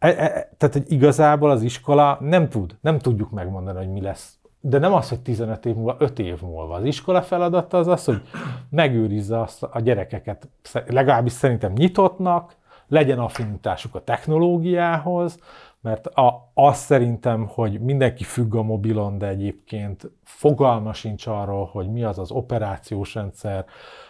E, 0.00 0.08
e, 0.08 0.48
tehát, 0.56 0.74
hogy 0.74 0.92
igazából 0.92 1.50
az 1.50 1.62
iskola 1.62 2.18
nem 2.20 2.48
tud, 2.48 2.76
nem 2.80 2.98
tudjuk 2.98 3.30
megmondani, 3.30 3.78
hogy 3.78 3.88
mi 3.88 4.00
lesz. 4.00 4.38
De 4.60 4.78
nem 4.78 4.92
az, 4.92 5.08
hogy 5.08 5.20
15 5.20 5.66
év 5.66 5.74
múlva, 5.74 5.96
5 5.98 6.18
év 6.18 6.42
múlva. 6.42 6.74
Az 6.74 6.84
iskola 6.84 7.22
feladata 7.22 7.78
az 7.78 7.86
az, 7.86 8.04
hogy 8.04 8.22
megőrizze 8.70 9.40
azt 9.40 9.62
a 9.62 9.80
gyerekeket, 9.80 10.48
legalábbis 10.86 11.32
szerintem 11.32 11.72
nyitottnak, 11.72 12.56
legyen 12.88 13.18
affinitásuk 13.18 13.94
a 13.94 14.04
technológiához, 14.04 15.38
mert 15.80 16.06
a, 16.06 16.50
azt 16.54 16.84
szerintem, 16.84 17.46
hogy 17.46 17.80
mindenki 17.80 18.24
függ 18.24 18.54
a 18.54 18.62
mobilon, 18.62 19.18
de 19.18 19.26
egyébként 19.26 20.10
fogalma 20.22 20.92
sincs 20.92 21.26
arról, 21.26 21.64
hogy 21.64 21.90
mi 21.90 22.02
az 22.02 22.18
az 22.18 22.30
operációs 22.30 23.14
rendszer, 23.14 23.64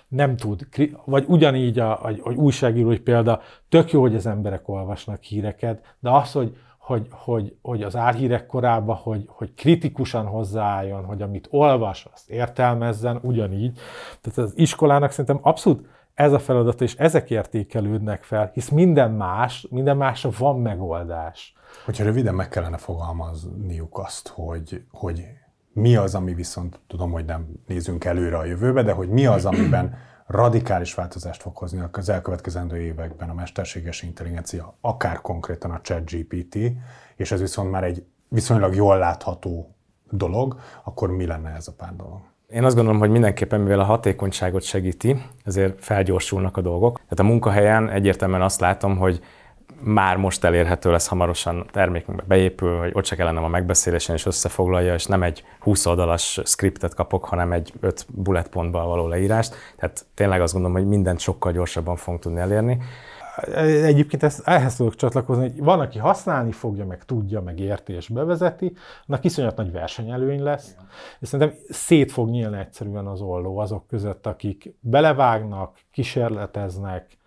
nem 0.08 0.36
tud, 0.36 0.68
vagy 1.04 1.24
ugyanígy 1.28 1.78
a, 1.78 2.04
a, 2.04 2.12
a 2.22 2.32
újságírói 2.32 2.98
példa, 2.98 3.40
tök 3.68 3.92
jó, 3.92 4.00
hogy 4.00 4.14
az 4.14 4.26
emberek 4.26 4.68
olvasnak 4.68 5.22
híreket, 5.22 5.96
de 5.98 6.10
az, 6.10 6.32
hogy, 6.32 6.56
hogy, 6.78 7.06
hogy, 7.10 7.56
hogy 7.62 7.82
az 7.82 7.96
álhírek 7.96 8.46
korában, 8.46 8.96
hogy, 8.96 9.24
hogy 9.28 9.54
kritikusan 9.54 10.26
hozzáálljon, 10.26 11.04
hogy 11.04 11.22
amit 11.22 11.48
olvas, 11.50 12.06
azt 12.12 12.30
értelmezzen, 12.30 13.18
ugyanígy. 13.22 13.78
Tehát 14.20 14.38
az 14.38 14.52
iskolának 14.58 15.10
szerintem 15.10 15.38
abszolút 15.42 15.86
ez 16.20 16.32
a 16.32 16.38
feladat, 16.38 16.80
és 16.80 16.94
ezek 16.94 17.30
értékelődnek 17.30 18.22
fel, 18.22 18.50
hisz 18.54 18.68
minden 18.68 19.10
más, 19.10 19.66
minden 19.70 19.96
másra 19.96 20.30
van 20.38 20.60
megoldás. 20.60 21.54
Hogyha 21.84 22.04
röviden 22.04 22.34
meg 22.34 22.48
kellene 22.48 22.76
fogalmazniuk 22.76 23.98
azt, 23.98 24.28
hogy, 24.28 24.84
hogy 24.90 25.26
mi 25.72 25.96
az, 25.96 26.14
ami 26.14 26.34
viszont, 26.34 26.80
tudom, 26.86 27.10
hogy 27.10 27.24
nem 27.24 27.46
nézünk 27.66 28.04
előre 28.04 28.36
a 28.36 28.44
jövőbe, 28.44 28.82
de 28.82 28.92
hogy 28.92 29.08
mi 29.08 29.26
az, 29.26 29.44
amiben 29.44 29.94
radikális 30.26 30.94
változást 30.94 31.42
fog 31.42 31.56
hozni 31.56 31.82
az 31.92 32.08
elkövetkezendő 32.08 32.76
években 32.76 33.30
a 33.30 33.34
mesterséges 33.34 34.02
intelligencia, 34.02 34.76
akár 34.80 35.20
konkrétan 35.20 35.70
a 35.70 35.80
ChatGPT, 35.80 36.56
és 37.16 37.32
ez 37.32 37.40
viszont 37.40 37.70
már 37.70 37.84
egy 37.84 38.04
viszonylag 38.28 38.74
jól 38.74 38.98
látható 38.98 39.74
dolog, 40.10 40.60
akkor 40.84 41.10
mi 41.10 41.26
lenne 41.26 41.50
ez 41.50 41.68
a 41.68 41.72
pár 41.72 41.96
dolog? 41.96 42.29
Én 42.52 42.64
azt 42.64 42.74
gondolom, 42.74 43.00
hogy 43.00 43.10
mindenképpen, 43.10 43.60
mivel 43.60 43.80
a 43.80 43.84
hatékonyságot 43.84 44.62
segíti, 44.62 45.22
ezért 45.44 45.84
felgyorsulnak 45.84 46.56
a 46.56 46.60
dolgok. 46.60 46.94
Tehát 46.94 47.18
a 47.18 47.22
munkahelyen 47.22 47.90
egyértelműen 47.90 48.42
azt 48.42 48.60
látom, 48.60 48.96
hogy 48.96 49.20
már 49.82 50.16
most 50.16 50.44
elérhető 50.44 50.90
lesz 50.90 51.06
hamarosan 51.06 51.66
termékünkbe 51.72 52.24
beépül, 52.26 52.78
hogy 52.78 52.90
ott 52.94 53.04
se 53.04 53.16
kellene 53.16 53.40
a 53.40 53.48
megbeszélésen 53.48 54.14
és 54.14 54.26
összefoglalja, 54.26 54.94
és 54.94 55.06
nem 55.06 55.22
egy 55.22 55.44
20 55.60 55.86
oldalas 55.86 56.40
scriptet 56.44 56.94
kapok, 56.94 57.24
hanem 57.24 57.52
egy 57.52 57.72
5 57.80 58.06
bullet 58.14 58.48
pontban 58.48 58.86
való 58.86 59.08
leírást. 59.08 59.54
Tehát 59.76 60.06
tényleg 60.14 60.40
azt 60.40 60.52
gondolom, 60.52 60.76
hogy 60.76 60.86
mindent 60.88 61.20
sokkal 61.20 61.52
gyorsabban 61.52 61.96
fogunk 61.96 62.22
tudni 62.22 62.40
elérni. 62.40 62.78
Egyébként 63.64 64.22
ezt, 64.22 64.48
ehhez 64.48 64.76
tudok 64.76 64.94
csatlakozni, 64.94 65.42
hogy 65.42 65.58
van, 65.62 65.80
aki 65.80 65.98
használni 65.98 66.52
fogja, 66.52 66.86
meg 66.86 67.04
tudja, 67.04 67.40
meg 67.40 67.60
érti 67.60 67.92
és 67.92 68.08
bevezeti, 68.08 68.72
annak 69.06 69.24
iszonyat 69.24 69.56
nagy 69.56 69.72
versenyelőny 69.72 70.42
lesz, 70.42 70.76
és 71.20 71.28
szerintem 71.28 71.56
szét 71.68 72.12
fog 72.12 72.28
nyílni 72.28 72.58
egyszerűen 72.58 73.06
az 73.06 73.20
olló 73.20 73.58
azok 73.58 73.86
között, 73.86 74.26
akik 74.26 74.74
belevágnak, 74.80 75.78
kísérleteznek, 75.90 77.18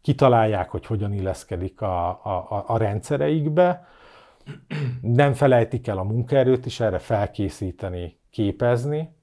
kitalálják, 0.00 0.70
hogy 0.70 0.86
hogyan 0.86 1.12
illeszkedik 1.12 1.80
a, 1.80 2.08
a, 2.08 2.64
a 2.66 2.76
rendszereikbe, 2.76 3.86
nem 5.00 5.32
felejtik 5.32 5.86
el 5.86 5.98
a 5.98 6.02
munkaerőt 6.02 6.66
is 6.66 6.80
erre 6.80 6.98
felkészíteni, 6.98 8.18
képezni, 8.30 9.14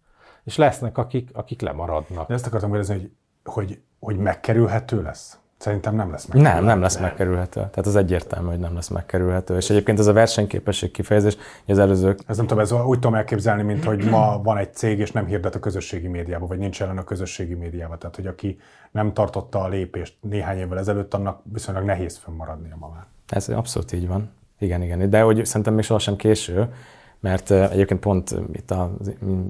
és 0.44 0.58
lesznek, 0.58 0.98
akik, 0.98 1.30
akik 1.34 1.62
lemaradnak. 1.62 2.28
De 2.28 2.34
ezt 2.34 2.46
akartam 2.46 2.70
kérdezni, 2.70 2.96
hogy, 2.96 3.12
hogy, 3.44 3.82
hogy 4.00 4.18
megkerülhető 4.18 5.02
lesz? 5.02 5.40
Szerintem 5.60 5.95
nem 5.95 6.12
lesz 6.12 6.26
megkerülhető. 6.26 6.57
Nem, 6.57 6.66
nem 6.66 6.82
lesz 6.82 6.97
megkerülhető. 6.97 7.60
Tehát 7.60 7.86
az 7.86 7.95
egyértelmű, 7.95 8.47
hogy 8.47 8.60
nem 8.60 8.74
lesz 8.74 8.88
megkerülhető. 8.88 9.55
És 9.55 9.70
egyébként 9.70 9.99
ez 9.99 10.07
a 10.07 10.14
versenyképesség 10.14 10.91
kifejezés, 10.91 11.38
hogy 11.66 11.74
az 11.74 11.80
előzők... 11.80 12.20
Ez 12.28 12.38
nem 12.38 12.47
tudom, 12.47 12.64
ez 12.64 12.72
úgy 12.72 12.99
tudom 12.99 13.16
elképzelni, 13.16 13.64
mint 13.64 13.84
hogy 13.84 14.10
ma 14.10 14.41
van 14.43 14.57
egy 14.57 14.74
cég, 14.74 14.99
és 14.99 15.12
nem 15.12 15.26
hirdet 15.26 15.55
a 15.55 15.60
közösségi 15.60 16.07
médiába, 16.07 16.47
vagy 16.47 16.57
nincs 16.57 16.82
ellen 16.82 16.97
a 16.97 17.03
közösségi 17.03 17.53
médiába. 17.53 17.97
Tehát, 17.97 18.16
hogy 18.16 18.28
aki 18.28 18.60
nem 18.91 19.14
tartotta 19.14 19.62
a 19.62 19.68
lépést 19.68 20.18
néhány 20.22 20.57
évvel 20.57 20.78
ezelőtt, 20.78 21.14
annak 21.14 21.41
viszonylag 21.43 21.84
nehéz 21.84 22.18
fönnmaradnia 22.18 22.76
ma 22.80 22.89
már. 22.93 23.05
Ez 23.30 23.49
abszolút 23.49 23.91
így 23.93 24.07
van. 24.07 24.30
Igen, 24.60 24.82
igen. 24.82 25.10
De 25.10 25.22
hogy 25.22 25.45
szerintem 25.45 25.74
még 25.74 25.84
sohasem 25.84 26.16
késő, 26.16 26.74
mert 27.20 27.51
egyébként 27.51 27.99
pont 27.99 28.36
itt 28.51 28.72
a 28.72 28.97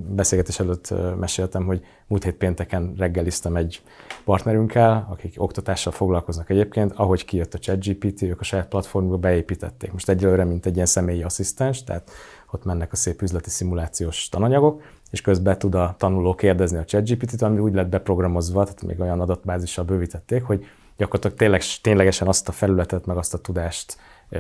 beszélgetés 0.10 0.60
előtt 0.60 0.94
meséltem, 1.20 1.66
hogy 1.66 1.82
múlt 2.08 2.24
hét 2.24 2.36
pénteken 2.36 2.94
reggeliztem 2.98 3.56
egy 3.56 3.82
partnerünkkel, 4.24 5.08
akik 5.10 5.34
oktatással 5.38 5.94
foglalkoznak 5.94 6.50
egyébként, 6.50 6.92
ahogy 6.96 7.26
kijött 7.26 7.54
a 7.54 7.60
ChatGPT, 7.60 8.22
ők 8.22 8.40
a 8.40 8.44
saját 8.44 8.68
platformukba 8.68 9.18
beépítették. 9.18 9.92
Most 9.92 10.10
egyelőre, 10.10 10.44
mint 10.44 10.66
egy 10.66 10.76
ilyen 10.76 10.86
személyi 10.86 11.24
asszisztens, 11.24 11.84
tehát 11.84 12.12
ott 12.52 12.66
mennek 12.66 12.92
a 12.92 12.96
szép 12.96 13.22
üzleti 13.22 13.50
szimulációs 13.50 14.30
tananyagok, 14.30 14.82
és 15.12 15.22
közben 15.22 15.58
tud 15.58 15.76
a 15.76 15.96
tanuló 15.98 16.36
kérdezni 16.36 16.78
a 16.78 16.86
ChatGPT-t, 16.86 17.42
ami 17.42 17.60
úgy 17.60 17.74
lett 17.74 17.90
beprogramozva, 17.90 18.64
tehát 18.64 18.84
még 18.84 19.00
olyan 19.00 19.22
adatbázissal 19.22 19.86
bővítették, 19.86 20.44
hogy 20.44 20.66
gyakorlatilag 20.98 21.38
tényleg, 21.38 21.62
ténylegesen 21.82 22.28
azt 22.28 22.48
a 22.48 22.52
felületet, 22.52 23.06
meg 23.06 23.18
azt 23.18 23.34
a 23.34 23.38
tudást 23.38 23.98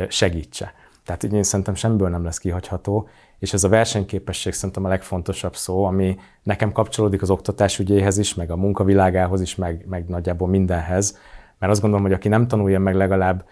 segítse. 0.07 0.73
Tehát 1.09 1.23
így 1.23 1.33
én 1.33 1.43
szerintem 1.43 1.75
semmiből 1.75 2.09
nem 2.09 2.23
lesz 2.23 2.37
kihagyható, 2.37 3.07
és 3.39 3.53
ez 3.53 3.63
a 3.63 3.69
versenyképesség 3.69 4.53
szerintem 4.53 4.85
a 4.85 4.87
legfontosabb 4.87 5.55
szó, 5.55 5.83
ami 5.83 6.17
nekem 6.43 6.71
kapcsolódik 6.71 7.21
az 7.21 7.29
oktatás 7.29 7.79
ügyéhez 7.79 8.17
is, 8.17 8.33
meg 8.33 8.51
a 8.51 8.55
munkavilágához 8.55 9.41
is, 9.41 9.55
meg, 9.55 9.85
meg 9.87 10.07
nagyjából 10.07 10.47
mindenhez, 10.47 11.17
mert 11.59 11.71
azt 11.71 11.81
gondolom, 11.81 12.05
hogy 12.05 12.15
aki 12.15 12.27
nem 12.27 12.47
tanulja 12.47 12.79
meg 12.79 12.95
legalább, 12.95 13.45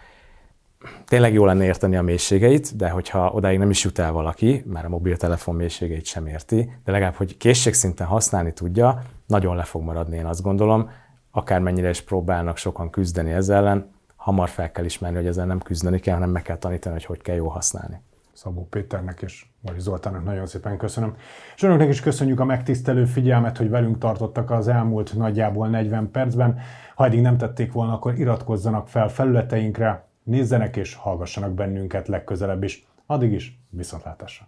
tényleg 1.05 1.33
jó 1.33 1.45
lenne 1.45 1.63
érteni 1.63 1.95
a 1.95 2.01
mélységeit, 2.01 2.75
de 2.75 2.89
hogyha 2.89 3.31
odáig 3.31 3.57
nem 3.57 3.69
is 3.69 3.83
jut 3.83 3.99
el 3.99 4.11
valaki, 4.11 4.63
mert 4.65 4.85
a 4.85 4.89
mobiltelefon 4.89 5.55
mélységeit 5.55 6.05
sem 6.05 6.27
érti, 6.27 6.71
de 6.85 6.91
legalább, 6.91 7.15
hogy 7.15 7.37
készségszinten 7.37 8.07
használni 8.07 8.53
tudja, 8.53 9.01
nagyon 9.27 9.55
le 9.55 9.63
fog 9.63 9.83
maradni, 9.83 10.17
én 10.17 10.25
azt 10.25 10.41
gondolom, 10.41 10.89
akármennyire 11.31 11.89
is 11.89 12.01
próbálnak 12.01 12.57
sokan 12.57 12.89
küzdeni 12.89 13.31
ezzel 13.31 13.57
ellen, 13.57 13.95
hamar 14.27 14.49
fel 14.49 14.71
kell 14.71 14.85
ismerni, 14.85 15.17
hogy 15.17 15.27
ezzel 15.27 15.45
nem 15.45 15.59
küzdeni 15.59 15.99
kell, 15.99 16.13
hanem 16.13 16.29
meg 16.29 16.41
kell 16.41 16.57
tanítani, 16.57 16.93
hogy 16.93 17.05
hogy 17.05 17.21
kell 17.21 17.35
jól 17.35 17.49
használni. 17.49 18.01
Szabó 18.33 18.67
Péternek 18.69 19.21
és 19.21 19.45
Mari 19.61 19.79
Zoltánnak 19.79 20.23
nagyon 20.23 20.45
szépen 20.45 20.77
köszönöm. 20.77 21.15
És 21.55 21.63
önöknek 21.63 21.89
is 21.89 21.99
köszönjük 21.99 22.39
a 22.39 22.45
megtisztelő 22.45 23.05
figyelmet, 23.05 23.57
hogy 23.57 23.69
velünk 23.69 23.97
tartottak 23.97 24.51
az 24.51 24.67
elmúlt 24.67 25.15
nagyjából 25.15 25.67
40 25.67 26.11
percben. 26.11 26.59
Ha 26.95 27.05
eddig 27.05 27.21
nem 27.21 27.37
tették 27.37 27.71
volna, 27.71 27.93
akkor 27.93 28.19
iratkozzanak 28.19 28.87
fel 28.87 29.09
felületeinkre, 29.09 30.07
nézzenek 30.23 30.75
és 30.75 30.95
hallgassanak 30.95 31.53
bennünket 31.53 32.07
legközelebb 32.07 32.63
is. 32.63 32.87
Addig 33.05 33.31
is 33.31 33.59
viszontlátásra! 33.69 34.47